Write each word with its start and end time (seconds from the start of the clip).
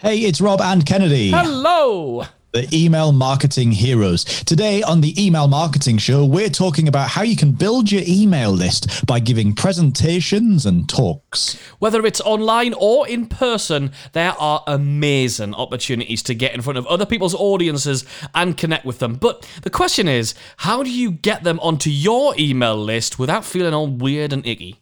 Hey, 0.00 0.18
it's 0.18 0.40
Rob 0.40 0.60
and 0.60 0.86
Kennedy. 0.86 1.32
Hello. 1.32 2.22
The 2.52 2.68
email 2.72 3.10
marketing 3.10 3.72
heroes. 3.72 4.24
Today 4.24 4.80
on 4.80 5.00
the 5.00 5.12
email 5.20 5.48
marketing 5.48 5.98
show, 5.98 6.24
we're 6.24 6.50
talking 6.50 6.86
about 6.86 7.08
how 7.08 7.22
you 7.22 7.34
can 7.34 7.50
build 7.50 7.90
your 7.90 8.04
email 8.06 8.52
list 8.52 9.04
by 9.06 9.18
giving 9.18 9.56
presentations 9.56 10.64
and 10.64 10.88
talks. 10.88 11.60
Whether 11.80 12.06
it's 12.06 12.20
online 12.20 12.74
or 12.78 13.08
in 13.08 13.26
person, 13.26 13.90
there 14.12 14.34
are 14.38 14.62
amazing 14.68 15.52
opportunities 15.54 16.22
to 16.22 16.34
get 16.34 16.54
in 16.54 16.62
front 16.62 16.78
of 16.78 16.86
other 16.86 17.04
people's 17.04 17.34
audiences 17.34 18.04
and 18.36 18.56
connect 18.56 18.84
with 18.84 19.00
them. 19.00 19.16
But 19.16 19.50
the 19.62 19.70
question 19.70 20.06
is, 20.06 20.32
how 20.58 20.84
do 20.84 20.92
you 20.92 21.10
get 21.10 21.42
them 21.42 21.58
onto 21.58 21.90
your 21.90 22.34
email 22.38 22.76
list 22.76 23.18
without 23.18 23.44
feeling 23.44 23.74
all 23.74 23.88
weird 23.88 24.32
and 24.32 24.46
icky? 24.46 24.78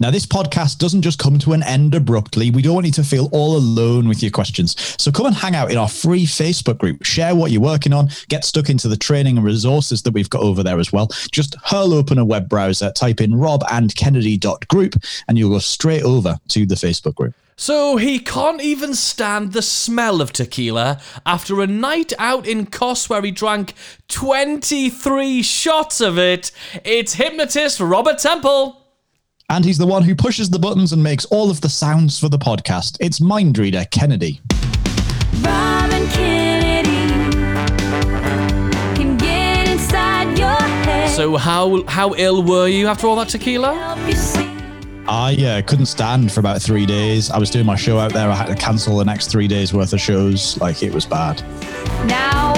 Now, 0.00 0.12
this 0.12 0.26
podcast 0.26 0.78
doesn't 0.78 1.02
just 1.02 1.18
come 1.18 1.40
to 1.40 1.54
an 1.54 1.64
end 1.64 1.92
abruptly. 1.92 2.52
We 2.52 2.62
don't 2.62 2.74
want 2.74 2.86
you 2.86 2.92
to 2.92 3.02
feel 3.02 3.28
all 3.32 3.56
alone 3.56 4.06
with 4.06 4.22
your 4.22 4.30
questions. 4.30 4.76
So 4.96 5.10
come 5.10 5.26
and 5.26 5.34
hang 5.34 5.56
out 5.56 5.72
in 5.72 5.76
our 5.76 5.88
free 5.88 6.24
Facebook 6.24 6.78
group. 6.78 7.04
Share 7.04 7.34
what 7.34 7.50
you're 7.50 7.60
working 7.60 7.92
on. 7.92 8.10
Get 8.28 8.44
stuck 8.44 8.70
into 8.70 8.86
the 8.86 8.96
training 8.96 9.38
and 9.38 9.44
resources 9.44 10.02
that 10.02 10.14
we've 10.14 10.30
got 10.30 10.42
over 10.42 10.62
there 10.62 10.78
as 10.78 10.92
well. 10.92 11.08
Just 11.32 11.56
hurl 11.64 11.92
open 11.92 12.16
a 12.16 12.24
web 12.24 12.48
browser, 12.48 12.92
type 12.92 13.20
in 13.20 13.32
robandkennedy.group, 13.32 14.94
and 15.26 15.36
you'll 15.36 15.50
go 15.50 15.58
straight 15.58 16.04
over 16.04 16.38
to 16.46 16.64
the 16.64 16.76
Facebook 16.76 17.16
group. 17.16 17.34
So 17.56 17.96
he 17.96 18.20
can't 18.20 18.60
even 18.60 18.94
stand 18.94 19.52
the 19.52 19.62
smell 19.62 20.20
of 20.20 20.32
tequila 20.32 21.00
after 21.26 21.60
a 21.60 21.66
night 21.66 22.12
out 22.20 22.46
in 22.46 22.66
Kos 22.66 23.10
where 23.10 23.22
he 23.22 23.32
drank 23.32 23.74
23 24.06 25.42
shots 25.42 26.00
of 26.00 26.20
it. 26.20 26.52
It's 26.84 27.14
hypnotist 27.14 27.80
Robert 27.80 28.18
Temple. 28.18 28.84
And 29.50 29.64
he's 29.64 29.78
the 29.78 29.86
one 29.86 30.02
who 30.02 30.14
pushes 30.14 30.50
the 30.50 30.58
buttons 30.58 30.92
and 30.92 31.02
makes 31.02 31.24
all 31.26 31.50
of 31.50 31.62
the 31.62 31.70
sounds 31.70 32.18
for 32.18 32.28
the 32.28 32.38
podcast. 32.38 32.98
It's 33.00 33.18
Mindreader 33.18 33.90
Kennedy. 33.90 34.42
Rob 35.40 35.90
Kennedy 36.12 36.90
can 38.94 39.16
get 39.16 39.70
inside 39.70 40.38
your 40.38 40.50
head. 40.50 41.08
So 41.08 41.38
how 41.38 41.82
how 41.84 42.14
ill 42.16 42.42
were 42.42 42.68
you 42.68 42.88
after 42.88 43.06
all 43.06 43.16
that 43.16 43.30
tequila? 43.30 43.74
help 43.74 43.98
you. 44.06 44.14
I 45.08 45.34
uh, 45.36 45.62
couldn't 45.62 45.86
stand 45.86 46.30
for 46.30 46.40
about 46.40 46.60
three 46.60 46.84
days. 46.84 47.30
I 47.30 47.38
was 47.38 47.48
doing 47.48 47.64
my 47.64 47.76
show 47.76 47.98
out 47.98 48.12
there. 48.12 48.28
I 48.28 48.34
had 48.34 48.48
to 48.48 48.54
cancel 48.54 48.98
the 48.98 49.06
next 49.06 49.28
three 49.28 49.48
days 49.48 49.72
worth 49.72 49.94
of 49.94 50.00
shows. 50.00 50.60
Like 50.60 50.82
it 50.82 50.92
was 50.92 51.06
bad. 51.06 51.40
Now, 52.06 52.52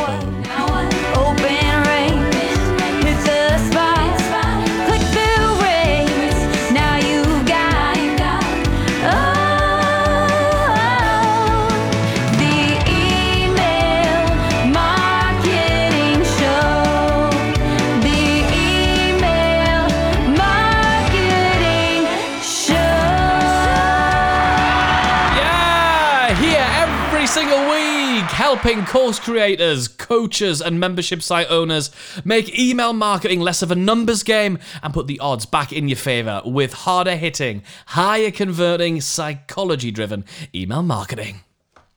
helping 28.56 28.84
course 28.84 29.20
creators, 29.20 29.86
coaches, 29.86 30.60
and 30.60 30.80
membership 30.80 31.22
site 31.22 31.48
owners 31.50 31.88
make 32.24 32.58
email 32.58 32.92
marketing 32.92 33.38
less 33.38 33.62
of 33.62 33.70
a 33.70 33.76
numbers 33.76 34.24
game 34.24 34.58
and 34.82 34.92
put 34.92 35.06
the 35.06 35.20
odds 35.20 35.46
back 35.46 35.72
in 35.72 35.86
your 35.86 35.96
favor 35.96 36.42
with 36.44 36.72
harder 36.72 37.14
hitting, 37.14 37.62
higher 37.86 38.32
converting, 38.32 39.00
psychology 39.00 39.92
driven 39.92 40.24
email 40.52 40.82
marketing. 40.82 41.44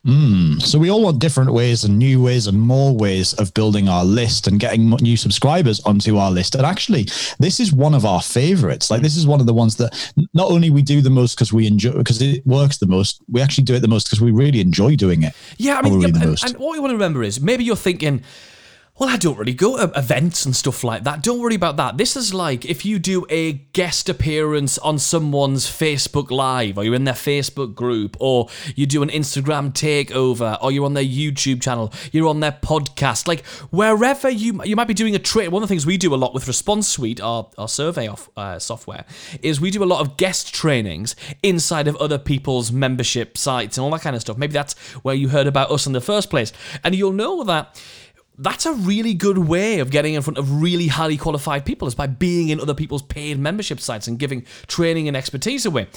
Hmm. 0.05 0.59
So 0.59 0.77
we 0.77 0.91
all 0.91 1.01
want 1.01 1.19
different 1.19 1.53
ways 1.53 1.85
and 1.85 1.97
new 1.97 2.21
ways 2.21 2.47
and 2.47 2.59
more 2.59 2.93
ways 2.93 3.33
of 3.35 3.53
building 3.53 3.87
our 3.87 4.03
list 4.03 4.47
and 4.47 4.59
getting 4.59 4.89
new 4.89 5.15
subscribers 5.15 5.79
onto 5.85 6.17
our 6.17 6.29
list. 6.29 6.55
And 6.55 6.65
actually, 6.65 7.03
this 7.39 7.61
is 7.61 7.71
one 7.71 7.93
of 7.93 8.05
our 8.05 8.21
favorites. 8.21 8.91
Like 8.91 9.01
this 9.01 9.15
is 9.15 9.25
one 9.25 9.39
of 9.39 9.45
the 9.45 9.53
ones 9.53 9.77
that 9.77 9.93
not 10.33 10.51
only 10.51 10.69
we 10.69 10.81
do 10.81 10.99
the 11.01 11.09
most 11.09 11.35
because 11.35 11.53
we 11.53 11.67
enjoy 11.67 11.93
because 11.93 12.21
it 12.21 12.45
works 12.45 12.79
the 12.79 12.87
most, 12.87 13.21
we 13.31 13.41
actually 13.41 13.63
do 13.63 13.75
it 13.75 13.79
the 13.79 13.87
most 13.87 14.07
because 14.07 14.19
we 14.19 14.31
really 14.31 14.59
enjoy 14.59 14.97
doing 14.97 15.23
it. 15.23 15.33
Yeah, 15.57 15.77
I 15.77 15.81
mean, 15.81 16.01
yeah, 16.01 16.07
and, 16.07 16.43
and 16.43 16.57
what 16.57 16.75
you 16.75 16.81
want 16.81 16.91
to 16.91 16.95
remember 16.95 17.23
is 17.23 17.39
maybe 17.39 17.63
you're 17.63 17.77
thinking, 17.77 18.23
well, 18.99 19.09
I 19.09 19.17
don't 19.17 19.39
really 19.39 19.55
go 19.55 19.77
to 19.77 19.97
events 19.97 20.45
and 20.45 20.55
stuff 20.55 20.83
like 20.83 21.03
that. 21.03 21.23
Don't 21.23 21.39
worry 21.39 21.55
about 21.55 21.77
that. 21.77 21.97
This 21.97 22.15
is 22.15 22.31
like 22.31 22.63
if 22.63 22.85
you 22.85 22.99
do 22.99 23.25
a 23.27 23.53
guest 23.53 24.07
appearance 24.07 24.77
on 24.77 24.99
someone's 24.99 25.65
Facebook 25.65 26.29
Live, 26.29 26.77
or 26.77 26.83
you're 26.83 26.93
in 26.93 27.03
their 27.03 27.15
Facebook 27.15 27.73
group, 27.73 28.15
or 28.19 28.49
you 28.75 28.85
do 28.85 29.01
an 29.01 29.09
Instagram 29.09 29.73
takeover, 29.73 30.59
or 30.61 30.71
you're 30.71 30.85
on 30.85 30.93
their 30.93 31.03
YouTube 31.03 31.59
channel, 31.59 31.91
you're 32.11 32.27
on 32.27 32.39
their 32.39 32.51
podcast, 32.51 33.27
like 33.27 33.43
wherever 33.71 34.29
you 34.29 34.63
you 34.63 34.75
might 34.75 34.87
be 34.87 34.93
doing 34.93 35.15
a 35.15 35.19
trade. 35.19 35.47
One 35.47 35.63
of 35.63 35.69
the 35.69 35.73
things 35.73 35.87
we 35.87 35.97
do 35.97 36.13
a 36.13 36.15
lot 36.15 36.35
with 36.35 36.47
Response 36.47 36.87
Suite, 36.87 37.19
our, 37.19 37.49
our 37.57 37.67
survey 37.67 38.07
of 38.07 38.29
uh, 38.37 38.59
software, 38.59 39.05
is 39.41 39.59
we 39.59 39.71
do 39.71 39.83
a 39.83 39.85
lot 39.85 40.01
of 40.01 40.17
guest 40.17 40.53
trainings 40.53 41.15
inside 41.41 41.87
of 41.87 41.95
other 41.95 42.19
people's 42.19 42.71
membership 42.71 43.39
sites 43.39 43.75
and 43.75 43.83
all 43.83 43.89
that 43.89 44.01
kind 44.01 44.15
of 44.15 44.21
stuff. 44.21 44.37
Maybe 44.37 44.53
that's 44.53 44.75
where 45.01 45.15
you 45.15 45.29
heard 45.29 45.47
about 45.47 45.71
us 45.71 45.87
in 45.87 45.93
the 45.93 46.01
first 46.01 46.29
place, 46.29 46.53
and 46.83 46.93
you'll 46.93 47.11
know 47.11 47.43
that 47.43 47.81
that's 48.37 48.65
a 48.65 48.73
really 48.73 49.13
good 49.13 49.37
way 49.37 49.79
of 49.79 49.91
getting 49.91 50.15
in 50.15 50.21
front 50.21 50.37
of 50.37 50.61
really 50.61 50.87
highly 50.87 51.17
qualified 51.17 51.65
people 51.65 51.87
is 51.87 51.95
by 51.95 52.07
being 52.07 52.49
in 52.49 52.59
other 52.59 52.73
people's 52.73 53.03
paid 53.03 53.37
membership 53.37 53.79
sites 53.79 54.07
and 54.07 54.17
giving 54.17 54.45
training 54.67 55.07
and 55.07 55.15
expertise 55.15 55.65
away. 55.65 55.87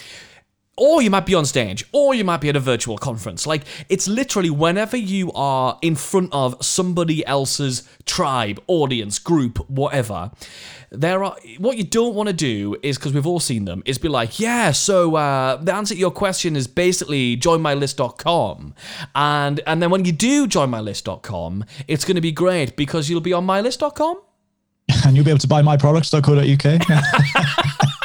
Or 0.76 1.00
you 1.00 1.10
might 1.10 1.24
be 1.24 1.34
on 1.34 1.46
stage, 1.46 1.86
or 1.92 2.14
you 2.14 2.24
might 2.24 2.40
be 2.40 2.48
at 2.48 2.56
a 2.56 2.60
virtual 2.60 2.98
conference. 2.98 3.46
Like, 3.46 3.62
it's 3.88 4.06
literally 4.06 4.50
whenever 4.50 4.96
you 4.96 5.32
are 5.32 5.78
in 5.80 5.94
front 5.94 6.30
of 6.32 6.62
somebody 6.64 7.24
else's 7.26 7.88
tribe, 8.04 8.60
audience, 8.66 9.18
group, 9.18 9.58
whatever, 9.70 10.30
there 10.90 11.24
are 11.24 11.36
what 11.58 11.76
you 11.76 11.84
don't 11.84 12.14
want 12.14 12.28
to 12.28 12.32
do 12.32 12.76
is 12.82 12.96
because 12.96 13.12
we've 13.12 13.26
all 13.26 13.40
seen 13.40 13.64
them 13.64 13.82
is 13.86 13.98
be 13.98 14.08
like 14.08 14.38
yeah 14.38 14.70
so 14.70 15.16
uh, 15.16 15.56
the 15.56 15.74
answer 15.74 15.94
to 15.94 16.00
your 16.00 16.12
question 16.12 16.54
is 16.54 16.68
basically 16.68 17.36
joinmylist.com 17.36 18.72
and 19.14 19.60
and 19.66 19.82
then 19.82 19.90
when 19.90 20.04
you 20.04 20.12
do 20.12 20.46
joinmylist.com 20.46 21.64
it's 21.88 22.04
going 22.04 22.14
to 22.14 22.20
be 22.20 22.32
great 22.32 22.76
because 22.76 23.10
you'll 23.10 23.20
be 23.20 23.32
on 23.32 23.44
mylist.com 23.44 24.16
And 25.04 25.16
you'll 25.16 25.24
be 25.24 25.30
able 25.30 25.40
to 25.40 25.48
buy 25.48 25.62
myproducts.co.uk. 25.62 27.86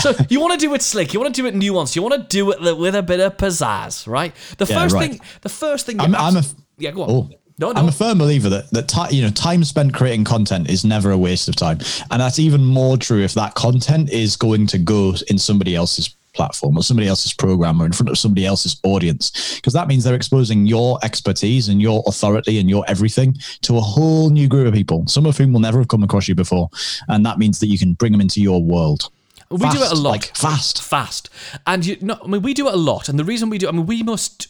so 0.00 0.12
you 0.28 0.40
want 0.40 0.52
to 0.52 0.58
do 0.58 0.72
it 0.74 0.82
slick 0.82 1.12
you 1.14 1.20
want 1.20 1.34
to 1.34 1.40
do 1.42 1.46
it 1.46 1.54
nuanced 1.54 1.96
you 1.96 2.02
want 2.02 2.14
to 2.14 2.22
do 2.28 2.50
it 2.52 2.76
with 2.78 2.94
a 2.94 3.02
bit 3.02 3.20
of 3.20 3.36
pizzazz 3.36 4.06
right? 4.06 4.34
The 4.58 4.66
Yeah, 4.66 4.80
first 4.82 4.94
right. 4.94 5.10
thing 5.10 5.20
the 5.42 5.48
first 5.48 5.86
thing 5.86 6.00
I'm, 6.00 6.14
I'm 6.14 6.36
a 6.36 6.42
yeah 6.78 6.90
go 6.90 7.02
on. 7.02 7.10
Oh. 7.10 7.30
no 7.58 7.72
no. 7.72 7.80
I'm 7.80 7.88
a 7.88 7.92
firm 7.92 8.18
believer 8.18 8.48
that 8.50 8.70
that 8.72 8.88
ti- 8.88 9.16
you 9.16 9.22
know 9.22 9.30
time 9.30 9.64
spent 9.64 9.94
creating 9.94 10.24
content 10.24 10.68
is 10.68 10.84
never 10.84 11.10
a 11.10 11.18
waste 11.18 11.48
of 11.48 11.56
time, 11.56 11.78
and 12.10 12.20
that's 12.20 12.38
even 12.38 12.64
more 12.64 12.96
true 12.96 13.22
if 13.22 13.34
that 13.34 13.54
content 13.54 14.10
is 14.10 14.36
going 14.36 14.66
to 14.68 14.78
go 14.78 15.14
in 15.28 15.38
somebody 15.38 15.74
else's 15.74 16.14
platform 16.34 16.76
or 16.76 16.82
somebody 16.82 17.08
else's 17.08 17.32
program 17.32 17.80
or 17.80 17.86
in 17.86 17.92
front 17.92 18.10
of 18.10 18.18
somebody 18.18 18.44
else's 18.44 18.78
audience. 18.84 19.54
Because 19.56 19.72
that 19.72 19.88
means 19.88 20.04
they're 20.04 20.14
exposing 20.14 20.66
your 20.66 20.98
expertise 21.02 21.68
and 21.70 21.80
your 21.80 22.02
authority 22.06 22.58
and 22.58 22.68
your 22.68 22.84
everything 22.88 23.34
to 23.62 23.78
a 23.78 23.80
whole 23.80 24.28
new 24.28 24.46
group 24.46 24.66
of 24.68 24.74
people 24.74 25.06
some 25.06 25.24
of 25.24 25.38
whom 25.38 25.54
will 25.54 25.60
never 25.60 25.78
have 25.78 25.88
come 25.88 26.02
across 26.02 26.28
you 26.28 26.34
before. 26.34 26.68
And 27.08 27.24
that 27.24 27.38
means 27.38 27.58
that 27.60 27.68
you 27.68 27.78
can 27.78 27.94
bring 27.94 28.12
them 28.12 28.20
into 28.20 28.42
your 28.42 28.62
world 28.62 29.10
We 29.50 29.68
do 29.68 29.82
it 29.82 29.92
a 29.92 29.94
lot. 29.94 30.10
like 30.10 30.36
fast 30.36 30.82
Fast. 30.82 31.30
And 31.66 31.84
you 31.86 31.96
no, 32.00 32.18
I 32.22 32.26
mean 32.26 32.42
we 32.42 32.54
do 32.54 32.68
it 32.68 32.74
a 32.74 32.78
lot. 32.78 33.08
And 33.08 33.18
the 33.18 33.24
reason 33.24 33.50
we 33.50 33.58
do 33.58 33.68
I 33.68 33.72
mean 33.72 33.86
we 33.86 34.02
must 34.02 34.48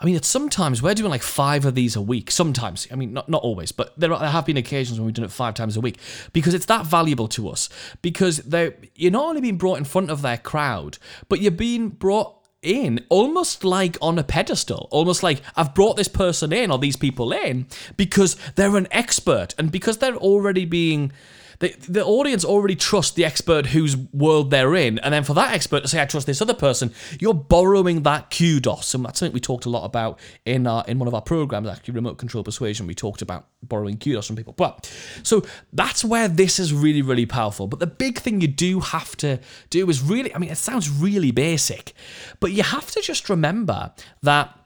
I 0.00 0.04
mean 0.04 0.14
it's 0.14 0.28
sometimes 0.28 0.82
we're 0.82 0.94
doing 0.94 1.10
like 1.10 1.22
five 1.22 1.64
of 1.64 1.74
these 1.74 1.96
a 1.96 2.02
week. 2.02 2.30
Sometimes. 2.30 2.86
I 2.90 2.96
mean 2.96 3.12
not 3.12 3.28
not 3.28 3.42
always, 3.42 3.72
but 3.72 3.98
there, 3.98 4.12
are, 4.12 4.18
there 4.18 4.28
have 4.28 4.46
been 4.46 4.56
occasions 4.56 4.98
when 4.98 5.06
we've 5.06 5.14
done 5.14 5.24
it 5.24 5.30
five 5.30 5.54
times 5.54 5.76
a 5.76 5.80
week. 5.80 5.98
Because 6.32 6.54
it's 6.54 6.66
that 6.66 6.86
valuable 6.86 7.28
to 7.28 7.48
us. 7.48 7.68
Because 8.02 8.38
they 8.38 8.74
you're 8.94 9.12
not 9.12 9.24
only 9.24 9.40
being 9.40 9.56
brought 9.58 9.78
in 9.78 9.84
front 9.84 10.10
of 10.10 10.22
their 10.22 10.38
crowd, 10.38 10.98
but 11.28 11.40
you're 11.40 11.50
being 11.50 11.88
brought 11.88 12.36
in 12.62 13.04
almost 13.10 13.64
like 13.64 13.96
on 14.02 14.18
a 14.18 14.24
pedestal 14.24 14.88
almost 14.90 15.22
like 15.22 15.40
i've 15.56 15.74
brought 15.74 15.96
this 15.96 16.08
person 16.08 16.52
in 16.52 16.70
or 16.70 16.78
these 16.78 16.96
people 16.96 17.30
in 17.32 17.66
because 17.96 18.34
they're 18.56 18.76
an 18.76 18.88
expert 18.90 19.54
and 19.56 19.70
because 19.70 19.98
they're 19.98 20.16
already 20.16 20.64
being 20.64 21.12
the, 21.58 21.74
the 21.88 22.04
audience 22.04 22.44
already 22.44 22.76
trust 22.76 23.16
the 23.16 23.24
expert 23.24 23.66
whose 23.66 23.96
world 23.96 24.50
they're 24.50 24.74
in, 24.74 24.98
and 25.00 25.12
then 25.12 25.24
for 25.24 25.34
that 25.34 25.52
expert 25.52 25.82
to 25.82 25.88
say, 25.88 26.00
"I 26.00 26.04
trust 26.04 26.26
this 26.26 26.42
other 26.42 26.54
person," 26.54 26.92
you're 27.20 27.34
borrowing 27.34 28.02
that 28.02 28.30
kudos, 28.30 28.94
and 28.94 29.04
that's 29.04 29.18
something 29.18 29.32
we 29.34 29.40
talked 29.40 29.66
a 29.66 29.70
lot 29.70 29.84
about 29.84 30.18
in 30.44 30.66
our, 30.66 30.84
in 30.86 30.98
one 30.98 31.08
of 31.08 31.14
our 31.14 31.22
programs, 31.22 31.68
actually, 31.68 31.94
remote 31.94 32.18
control 32.18 32.44
persuasion. 32.44 32.86
We 32.86 32.94
talked 32.94 33.22
about 33.22 33.46
borrowing 33.62 33.98
kudos 33.98 34.26
from 34.26 34.36
people, 34.36 34.52
but 34.52 34.90
so 35.22 35.42
that's 35.72 36.04
where 36.04 36.28
this 36.28 36.58
is 36.58 36.72
really, 36.72 37.02
really 37.02 37.26
powerful. 37.26 37.66
But 37.66 37.80
the 37.80 37.86
big 37.86 38.18
thing 38.18 38.40
you 38.40 38.48
do 38.48 38.80
have 38.80 39.16
to 39.18 39.40
do 39.70 39.88
is 39.88 40.02
really, 40.02 40.34
I 40.34 40.38
mean, 40.38 40.50
it 40.50 40.58
sounds 40.58 40.90
really 40.90 41.30
basic, 41.30 41.92
but 42.40 42.52
you 42.52 42.62
have 42.62 42.90
to 42.92 43.00
just 43.00 43.28
remember 43.28 43.92
that 44.22 44.56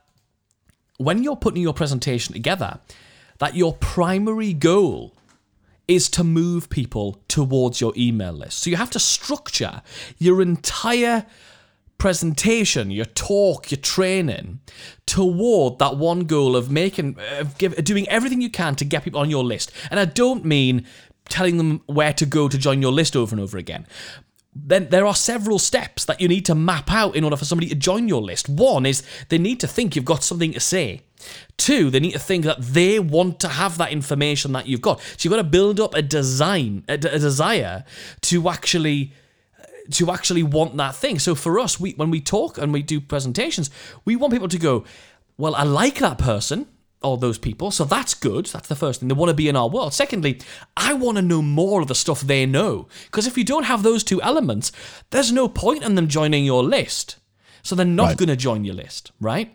when 0.98 1.22
you're 1.22 1.36
putting 1.36 1.62
your 1.62 1.72
presentation 1.72 2.34
together, 2.34 2.78
that 3.38 3.54
your 3.54 3.74
primary 3.74 4.52
goal 4.52 5.14
is 5.90 6.08
to 6.08 6.22
move 6.22 6.70
people 6.70 7.20
towards 7.26 7.80
your 7.80 7.92
email 7.96 8.32
list. 8.32 8.60
So 8.60 8.70
you 8.70 8.76
have 8.76 8.90
to 8.90 9.00
structure 9.00 9.82
your 10.18 10.40
entire 10.40 11.26
presentation, 11.98 12.92
your 12.92 13.06
talk, 13.06 13.72
your 13.72 13.80
training 13.80 14.60
toward 15.04 15.80
that 15.80 15.96
one 15.96 16.20
goal 16.20 16.54
of 16.54 16.70
making, 16.70 17.18
of 17.38 17.58
give, 17.58 17.74
doing 17.84 18.08
everything 18.08 18.40
you 18.40 18.50
can 18.50 18.76
to 18.76 18.84
get 18.84 19.02
people 19.02 19.20
on 19.20 19.30
your 19.30 19.42
list. 19.42 19.72
And 19.90 19.98
I 19.98 20.04
don't 20.04 20.44
mean 20.44 20.86
telling 21.28 21.56
them 21.58 21.82
where 21.86 22.12
to 22.12 22.24
go 22.24 22.48
to 22.48 22.56
join 22.56 22.80
your 22.80 22.92
list 22.92 23.16
over 23.16 23.34
and 23.34 23.42
over 23.42 23.58
again. 23.58 23.84
Then 24.66 24.88
there 24.88 25.06
are 25.06 25.14
several 25.14 25.58
steps 25.58 26.04
that 26.04 26.20
you 26.20 26.28
need 26.28 26.46
to 26.46 26.54
map 26.54 26.90
out 26.90 27.16
in 27.16 27.24
order 27.24 27.36
for 27.36 27.44
somebody 27.44 27.68
to 27.68 27.74
join 27.74 28.08
your 28.08 28.22
list. 28.22 28.48
One 28.48 28.86
is 28.86 29.02
they 29.28 29.38
need 29.38 29.60
to 29.60 29.66
think 29.66 29.96
you've 29.96 30.04
got 30.04 30.22
something 30.22 30.52
to 30.52 30.60
say. 30.60 31.02
Two, 31.56 31.90
they 31.90 32.00
need 32.00 32.12
to 32.12 32.18
think 32.18 32.44
that 32.44 32.60
they 32.60 32.98
want 32.98 33.40
to 33.40 33.48
have 33.48 33.78
that 33.78 33.92
information 33.92 34.52
that 34.52 34.66
you've 34.66 34.80
got. 34.80 35.00
So 35.00 35.16
you've 35.20 35.30
got 35.30 35.36
to 35.36 35.44
build 35.44 35.78
up 35.80 35.94
a 35.94 36.02
design, 36.02 36.84
a, 36.88 36.96
desire 36.96 37.84
to 38.22 38.48
actually 38.48 39.12
uh, 39.58 39.64
to 39.92 40.10
actually 40.10 40.42
want 40.42 40.76
that 40.78 40.94
thing. 40.94 41.18
So 41.18 41.34
for 41.34 41.58
us, 41.58 41.78
we 41.78 41.92
when 41.92 42.10
we 42.10 42.20
talk 42.20 42.56
and 42.58 42.72
we 42.72 42.82
do 42.82 43.00
presentations, 43.00 43.70
we 44.04 44.16
want 44.16 44.32
people 44.32 44.48
to 44.48 44.58
go, 44.58 44.84
well, 45.36 45.54
I 45.54 45.64
like 45.64 45.98
that 45.98 46.18
person 46.18 46.66
or 47.02 47.16
those 47.16 47.38
people, 47.38 47.70
so 47.70 47.84
that's 47.84 48.12
good. 48.14 48.46
That's 48.46 48.68
the 48.68 48.76
first 48.76 49.00
thing. 49.00 49.08
They 49.08 49.14
want 49.14 49.30
to 49.30 49.34
be 49.34 49.48
in 49.48 49.56
our 49.56 49.68
world. 49.68 49.94
Secondly, 49.94 50.40
I 50.76 50.92
want 50.92 51.16
to 51.16 51.22
know 51.22 51.40
more 51.42 51.80
of 51.80 51.88
the 51.88 51.94
stuff 51.94 52.20
they 52.20 52.44
know. 52.46 52.88
Because 53.06 53.26
if 53.26 53.38
you 53.38 53.44
don't 53.44 53.64
have 53.64 53.82
those 53.82 54.04
two 54.04 54.20
elements, 54.20 54.70
there's 55.10 55.32
no 55.32 55.48
point 55.48 55.82
in 55.82 55.94
them 55.94 56.08
joining 56.08 56.44
your 56.44 56.62
list. 56.62 57.16
So 57.62 57.74
they're 57.74 57.86
not 57.86 58.04
Right. 58.08 58.16
going 58.18 58.28
to 58.28 58.36
join 58.36 58.64
your 58.64 58.74
list, 58.74 59.12
right? 59.20 59.54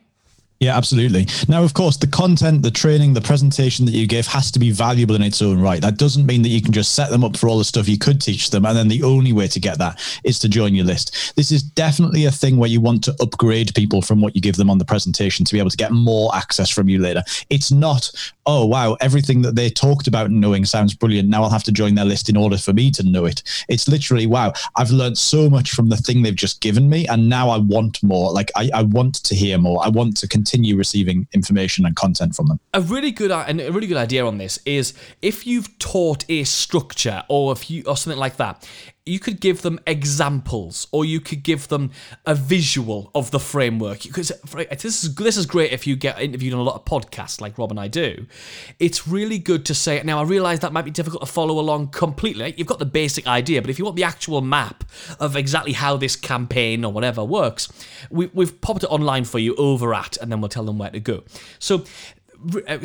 Yeah, 0.61 0.77
absolutely. 0.77 1.27
Now, 1.49 1.63
of 1.63 1.73
course, 1.73 1.97
the 1.97 2.07
content, 2.07 2.63
the 2.63 2.71
training, 2.71 3.13
the 3.13 3.19
presentation 3.19 3.85
that 3.85 3.91
you 3.91 4.07
give 4.07 4.25
has 4.27 4.51
to 4.51 4.59
be 4.59 4.71
valuable 4.71 5.13
in 5.13 5.21
its 5.21 5.41
own 5.41 5.59
right. 5.59 5.81
That 5.81 5.97
doesn't 5.97 6.25
mean 6.25 6.43
that 6.43 6.49
you 6.49 6.61
can 6.61 6.71
just 6.71 6.95
set 6.95 7.09
them 7.09 7.25
up 7.25 7.35
for 7.35 7.49
all 7.49 7.57
the 7.57 7.65
stuff 7.65 7.89
you 7.89 7.97
could 7.97 8.21
teach 8.21 8.51
them. 8.51 8.65
And 8.65 8.75
then 8.75 8.87
the 8.87 9.03
only 9.03 9.33
way 9.33 9.49
to 9.49 9.59
get 9.59 9.77
that 9.79 10.01
is 10.23 10.39
to 10.39 10.49
join 10.49 10.73
your 10.73 10.85
list. 10.85 11.35
This 11.35 11.51
is 11.51 11.61
definitely 11.61 12.23
a 12.23 12.31
thing 12.31 12.55
where 12.55 12.69
you 12.69 12.79
want 12.79 13.03
to 13.03 13.15
upgrade 13.19 13.75
people 13.75 14.01
from 14.01 14.21
what 14.21 14.33
you 14.33 14.41
give 14.41 14.55
them 14.55 14.69
on 14.69 14.77
the 14.77 14.85
presentation 14.85 15.43
to 15.43 15.53
be 15.53 15.59
able 15.59 15.71
to 15.71 15.77
get 15.77 15.91
more 15.91 16.33
access 16.33 16.69
from 16.69 16.87
you 16.87 16.99
later. 16.99 17.21
It's 17.49 17.69
not, 17.69 18.09
oh, 18.45 18.65
wow, 18.65 18.95
everything 19.01 19.41
that 19.41 19.55
they 19.55 19.69
talked 19.69 20.07
about 20.07 20.31
knowing 20.31 20.63
sounds 20.63 20.95
brilliant. 20.95 21.27
Now 21.27 21.43
I'll 21.43 21.49
have 21.49 21.65
to 21.65 21.71
join 21.73 21.95
their 21.95 22.05
list 22.05 22.29
in 22.29 22.37
order 22.37 22.57
for 22.57 22.71
me 22.71 22.91
to 22.91 23.03
know 23.03 23.25
it. 23.25 23.43
It's 23.67 23.89
literally, 23.89 24.25
wow, 24.25 24.53
I've 24.77 24.91
learned 24.91 25.17
so 25.17 25.49
much 25.49 25.71
from 25.71 25.89
the 25.89 25.97
thing 25.97 26.21
they've 26.21 26.33
just 26.33 26.61
given 26.61 26.89
me. 26.89 27.05
And 27.07 27.27
now 27.27 27.49
I 27.49 27.57
want 27.57 28.01
more. 28.01 28.31
Like, 28.31 28.51
I, 28.55 28.69
I 28.73 28.83
want 28.83 29.15
to 29.15 29.35
hear 29.35 29.57
more. 29.57 29.83
I 29.83 29.89
want 29.89 30.15
to 30.17 30.27
continue 30.29 30.44
receiving 30.77 31.27
information 31.33 31.85
and 31.85 31.95
content 31.95 32.35
from 32.35 32.47
them. 32.47 32.59
a 32.73 32.81
really 32.81 33.11
good 33.11 33.31
uh, 33.31 33.45
and 33.47 33.61
a 33.61 33.71
really 33.71 33.87
good 33.87 33.97
idea 33.97 34.25
on 34.25 34.37
this 34.37 34.59
is 34.65 34.93
if 35.21 35.45
you've 35.45 35.77
taught 35.79 36.25
a 36.29 36.43
structure 36.43 37.23
or 37.27 37.51
if 37.51 37.69
you 37.69 37.83
or 37.85 37.97
something 37.97 38.19
like 38.19 38.37
that 38.37 38.67
you 39.07 39.19
could 39.19 39.39
give 39.39 39.61
them 39.61 39.79
examples 39.85 40.87
or 40.91 41.05
you 41.05 41.19
could 41.19 41.43
give 41.43 41.67
them 41.67 41.91
a 42.25 42.33
visual 42.33 43.11
of 43.13 43.29
the 43.29 43.39
framework. 43.39 44.01
Because 44.01 44.31
this 44.81 45.03
is 45.03 45.13
this 45.13 45.37
is 45.37 45.45
great 45.45 45.71
if 45.71 45.85
you 45.85 45.95
get 45.95 46.19
interviewed 46.19 46.53
on 46.53 46.59
a 46.59 46.63
lot 46.63 46.75
of 46.75 46.85
podcasts 46.85 47.39
like 47.39 47.57
Rob 47.59 47.69
and 47.69 47.79
I 47.79 47.87
do. 47.87 48.25
It's 48.79 49.07
really 49.07 49.37
good 49.37 49.63
to 49.65 49.75
say 49.75 50.01
now 50.03 50.19
I 50.19 50.23
realize 50.23 50.61
that 50.61 50.73
might 50.73 50.85
be 50.85 50.91
difficult 50.91 51.21
to 51.21 51.31
follow 51.31 51.59
along 51.59 51.89
completely. 51.89 52.55
You've 52.57 52.67
got 52.67 52.79
the 52.79 52.85
basic 52.85 53.27
idea 53.27 53.61
but 53.61 53.69
if 53.69 53.77
you 53.77 53.85
want 53.85 53.95
the 53.95 54.03
actual 54.03 54.41
map 54.41 54.83
of 55.19 55.35
exactly 55.35 55.73
how 55.73 55.97
this 55.97 56.15
campaign 56.15 56.83
or 56.83 56.91
whatever 56.91 57.23
works 57.23 57.67
we, 58.09 58.27
we've 58.33 58.59
popped 58.61 58.83
it 58.83 58.87
online 58.87 59.25
for 59.25 59.37
you 59.37 59.55
over 59.55 59.93
at 59.93 60.17
and 60.17 60.31
then 60.31 60.41
we'll 60.41 60.49
tell 60.49 60.65
them 60.65 60.79
where 60.79 60.89
to 60.89 60.99
go. 60.99 61.23
So 61.59 61.85
uh, 62.67 62.79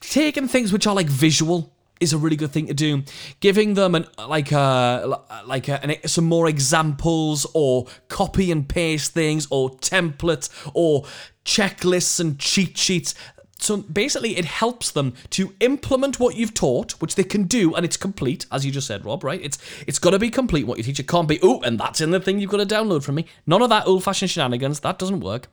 taking 0.00 0.48
things 0.48 0.72
which 0.72 0.88
are 0.88 0.94
like 0.94 1.06
visual 1.06 1.72
is 2.02 2.12
a 2.12 2.18
really 2.18 2.36
good 2.36 2.50
thing 2.50 2.66
to 2.66 2.74
do. 2.74 3.02
Giving 3.40 3.74
them 3.74 3.94
an 3.94 4.06
like 4.28 4.52
a 4.52 5.20
like 5.46 5.68
a, 5.68 5.82
an, 5.82 5.96
some 6.06 6.24
more 6.24 6.48
examples 6.48 7.46
or 7.54 7.86
copy 8.08 8.50
and 8.50 8.68
paste 8.68 9.12
things 9.12 9.46
or 9.50 9.70
templates 9.78 10.50
or 10.74 11.04
checklists 11.44 12.20
and 12.20 12.38
cheat 12.38 12.76
sheets. 12.76 13.14
So 13.58 13.76
basically, 13.76 14.36
it 14.36 14.44
helps 14.44 14.90
them 14.90 15.14
to 15.30 15.54
implement 15.60 16.18
what 16.18 16.34
you've 16.34 16.52
taught, 16.52 17.00
which 17.00 17.14
they 17.14 17.22
can 17.22 17.44
do, 17.44 17.76
and 17.76 17.84
it's 17.84 17.96
complete, 17.96 18.44
as 18.50 18.66
you 18.66 18.72
just 18.72 18.88
said, 18.88 19.04
Rob. 19.04 19.22
Right? 19.22 19.40
It's 19.40 19.58
it's 19.86 20.00
got 20.00 20.10
to 20.10 20.18
be 20.18 20.30
complete. 20.30 20.66
What 20.66 20.78
you 20.78 20.84
teach, 20.84 20.98
it 20.98 21.06
can't 21.06 21.28
be. 21.28 21.38
Oh, 21.42 21.60
and 21.62 21.78
that's 21.78 22.00
in 22.00 22.10
the 22.10 22.18
thing 22.18 22.40
you've 22.40 22.50
got 22.50 22.66
to 22.66 22.74
download 22.74 23.04
from 23.04 23.14
me. 23.14 23.26
None 23.46 23.62
of 23.62 23.68
that 23.68 23.86
old-fashioned 23.86 24.30
shenanigans. 24.30 24.80
That 24.80 24.98
doesn't 24.98 25.20
work. 25.20 25.48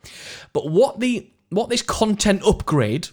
But 0.53 0.71
what 0.71 0.99
the 0.99 1.29
what 1.49 1.69
this 1.69 1.83
content 1.83 2.41
upgrade 2.43 3.09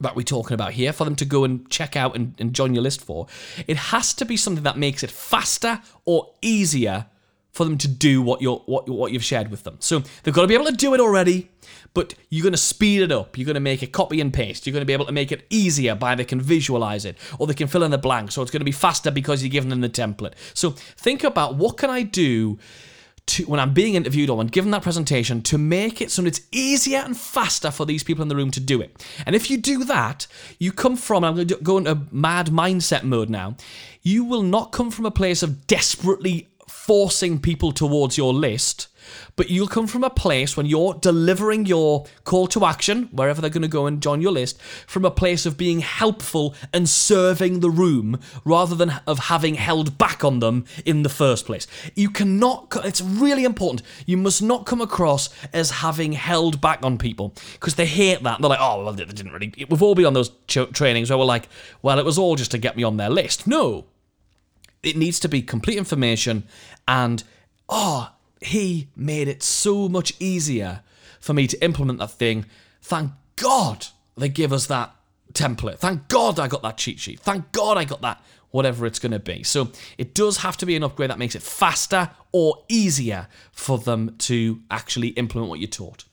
that 0.00 0.16
we're 0.16 0.22
talking 0.22 0.54
about 0.54 0.72
here 0.72 0.92
for 0.92 1.04
them 1.04 1.16
to 1.16 1.24
go 1.24 1.44
and 1.44 1.68
check 1.70 1.96
out 1.96 2.14
and, 2.16 2.34
and 2.38 2.54
join 2.54 2.74
your 2.74 2.82
list 2.82 3.04
for, 3.04 3.26
it 3.66 3.76
has 3.76 4.14
to 4.14 4.24
be 4.24 4.36
something 4.36 4.64
that 4.64 4.78
makes 4.78 5.02
it 5.02 5.10
faster 5.10 5.80
or 6.04 6.32
easier 6.42 7.06
for 7.52 7.64
them 7.64 7.78
to 7.78 7.88
do 7.88 8.22
what 8.22 8.40
you're 8.40 8.58
what 8.66 8.88
what 8.88 9.10
you've 9.10 9.24
shared 9.24 9.50
with 9.50 9.64
them. 9.64 9.76
So 9.80 10.00
they've 10.22 10.34
got 10.34 10.42
to 10.42 10.46
be 10.46 10.54
able 10.54 10.66
to 10.66 10.72
do 10.72 10.94
it 10.94 11.00
already, 11.00 11.50
but 11.92 12.14
you're 12.28 12.44
going 12.44 12.52
to 12.52 12.58
speed 12.58 13.02
it 13.02 13.10
up. 13.10 13.36
You're 13.36 13.46
going 13.46 13.54
to 13.54 13.60
make 13.60 13.82
it 13.82 13.88
copy 13.88 14.20
and 14.20 14.32
paste. 14.32 14.66
You're 14.66 14.72
going 14.72 14.82
to 14.82 14.86
be 14.86 14.92
able 14.92 15.06
to 15.06 15.12
make 15.12 15.32
it 15.32 15.44
easier 15.50 15.94
by 15.94 16.14
they 16.14 16.24
can 16.24 16.40
visualize 16.40 17.04
it 17.04 17.18
or 17.38 17.46
they 17.46 17.54
can 17.54 17.66
fill 17.66 17.82
in 17.82 17.90
the 17.90 17.98
blanks. 17.98 18.34
So 18.34 18.42
it's 18.42 18.50
going 18.50 18.60
to 18.60 18.64
be 18.64 18.72
faster 18.72 19.10
because 19.10 19.42
you're 19.42 19.50
giving 19.50 19.70
them 19.70 19.80
the 19.80 19.88
template. 19.88 20.34
So 20.54 20.70
think 20.70 21.24
about 21.24 21.56
what 21.56 21.78
can 21.78 21.90
I 21.90 22.02
do 22.02 22.58
to 23.28 23.44
when 23.44 23.60
I'm 23.60 23.74
being 23.74 23.94
interviewed 23.94 24.30
or 24.30 24.38
when 24.38 24.48
given 24.48 24.70
that 24.72 24.82
presentation 24.82 25.42
to 25.42 25.58
make 25.58 26.00
it 26.00 26.10
so 26.10 26.22
that 26.22 26.28
it's 26.28 26.40
easier 26.52 26.98
and 26.98 27.16
faster 27.16 27.70
for 27.70 27.86
these 27.86 28.02
people 28.02 28.22
in 28.22 28.28
the 28.28 28.36
room 28.36 28.50
to 28.52 28.60
do 28.60 28.80
it. 28.80 29.04
And 29.26 29.36
if 29.36 29.50
you 29.50 29.58
do 29.58 29.84
that, 29.84 30.26
you 30.58 30.72
come 30.72 30.96
from 30.96 31.24
I'm 31.24 31.34
going 31.34 31.48
to 31.48 31.56
go 31.56 31.78
into 31.78 32.02
mad 32.10 32.48
mindset 32.48 33.04
mode 33.04 33.30
now. 33.30 33.56
You 34.02 34.24
will 34.24 34.42
not 34.42 34.72
come 34.72 34.90
from 34.90 35.06
a 35.06 35.10
place 35.10 35.42
of 35.42 35.66
desperately 35.66 36.48
forcing 36.88 37.38
people 37.38 37.70
towards 37.70 38.16
your 38.16 38.32
list, 38.32 38.88
but 39.36 39.50
you'll 39.50 39.68
come 39.68 39.86
from 39.86 40.02
a 40.02 40.08
place 40.08 40.56
when 40.56 40.64
you're 40.64 40.94
delivering 40.94 41.66
your 41.66 42.06
call 42.24 42.46
to 42.46 42.64
action, 42.64 43.10
wherever 43.12 43.42
they're 43.42 43.50
going 43.50 43.60
to 43.60 43.68
go 43.68 43.84
and 43.84 44.00
join 44.00 44.22
your 44.22 44.32
list, 44.32 44.58
from 44.86 45.04
a 45.04 45.10
place 45.10 45.44
of 45.44 45.58
being 45.58 45.80
helpful 45.80 46.54
and 46.72 46.88
serving 46.88 47.60
the 47.60 47.68
room 47.68 48.18
rather 48.42 48.74
than 48.74 49.02
of 49.06 49.18
having 49.18 49.56
held 49.56 49.98
back 49.98 50.24
on 50.24 50.38
them 50.38 50.64
in 50.86 51.02
the 51.02 51.10
first 51.10 51.44
place. 51.44 51.66
You 51.94 52.08
cannot, 52.08 52.74
it's 52.86 53.02
really 53.02 53.44
important, 53.44 53.82
you 54.06 54.16
must 54.16 54.42
not 54.42 54.64
come 54.64 54.80
across 54.80 55.28
as 55.52 55.70
having 55.70 56.12
held 56.12 56.58
back 56.62 56.82
on 56.82 56.96
people 56.96 57.34
because 57.52 57.74
they 57.74 57.84
hate 57.84 58.22
that. 58.22 58.40
They're 58.40 58.48
like, 58.48 58.60
oh, 58.62 58.82
well, 58.82 58.94
they 58.94 59.04
didn't 59.04 59.32
really. 59.32 59.52
We've 59.68 59.82
all 59.82 59.94
been 59.94 60.06
on 60.06 60.14
those 60.14 60.30
trainings 60.46 61.10
where 61.10 61.18
we're 61.18 61.26
like, 61.26 61.50
well, 61.82 61.98
it 61.98 62.06
was 62.06 62.16
all 62.16 62.34
just 62.34 62.52
to 62.52 62.58
get 62.58 62.78
me 62.78 62.82
on 62.82 62.96
their 62.96 63.10
list. 63.10 63.46
No, 63.46 63.84
it 64.82 64.96
needs 64.96 65.18
to 65.20 65.28
be 65.28 65.42
complete 65.42 65.78
information 65.78 66.44
and 66.86 67.24
oh 67.68 68.12
he 68.40 68.88
made 68.94 69.28
it 69.28 69.42
so 69.42 69.88
much 69.88 70.14
easier 70.20 70.82
for 71.20 71.34
me 71.34 71.46
to 71.46 71.62
implement 71.64 71.98
that 71.98 72.12
thing. 72.12 72.46
Thank 72.82 73.12
god 73.36 73.86
they 74.16 74.28
give 74.28 74.52
us 74.52 74.66
that 74.66 74.94
template. 75.32 75.78
Thank 75.78 76.08
god 76.08 76.38
i 76.38 76.48
got 76.48 76.62
that 76.62 76.78
cheat 76.78 76.98
sheet. 76.98 77.20
Thank 77.20 77.52
god 77.52 77.76
i 77.76 77.84
got 77.84 78.00
that 78.02 78.22
whatever 78.50 78.86
it's 78.86 78.98
going 78.98 79.12
to 79.12 79.18
be. 79.18 79.42
So 79.42 79.70
it 79.98 80.14
does 80.14 80.38
have 80.38 80.56
to 80.58 80.66
be 80.66 80.74
an 80.74 80.82
upgrade 80.82 81.10
that 81.10 81.18
makes 81.18 81.34
it 81.34 81.42
faster 81.42 82.10
or 82.32 82.64
easier 82.68 83.28
for 83.52 83.78
them 83.78 84.14
to 84.18 84.62
actually 84.70 85.08
implement 85.08 85.50
what 85.50 85.60
you 85.60 85.66
taught 85.66 86.04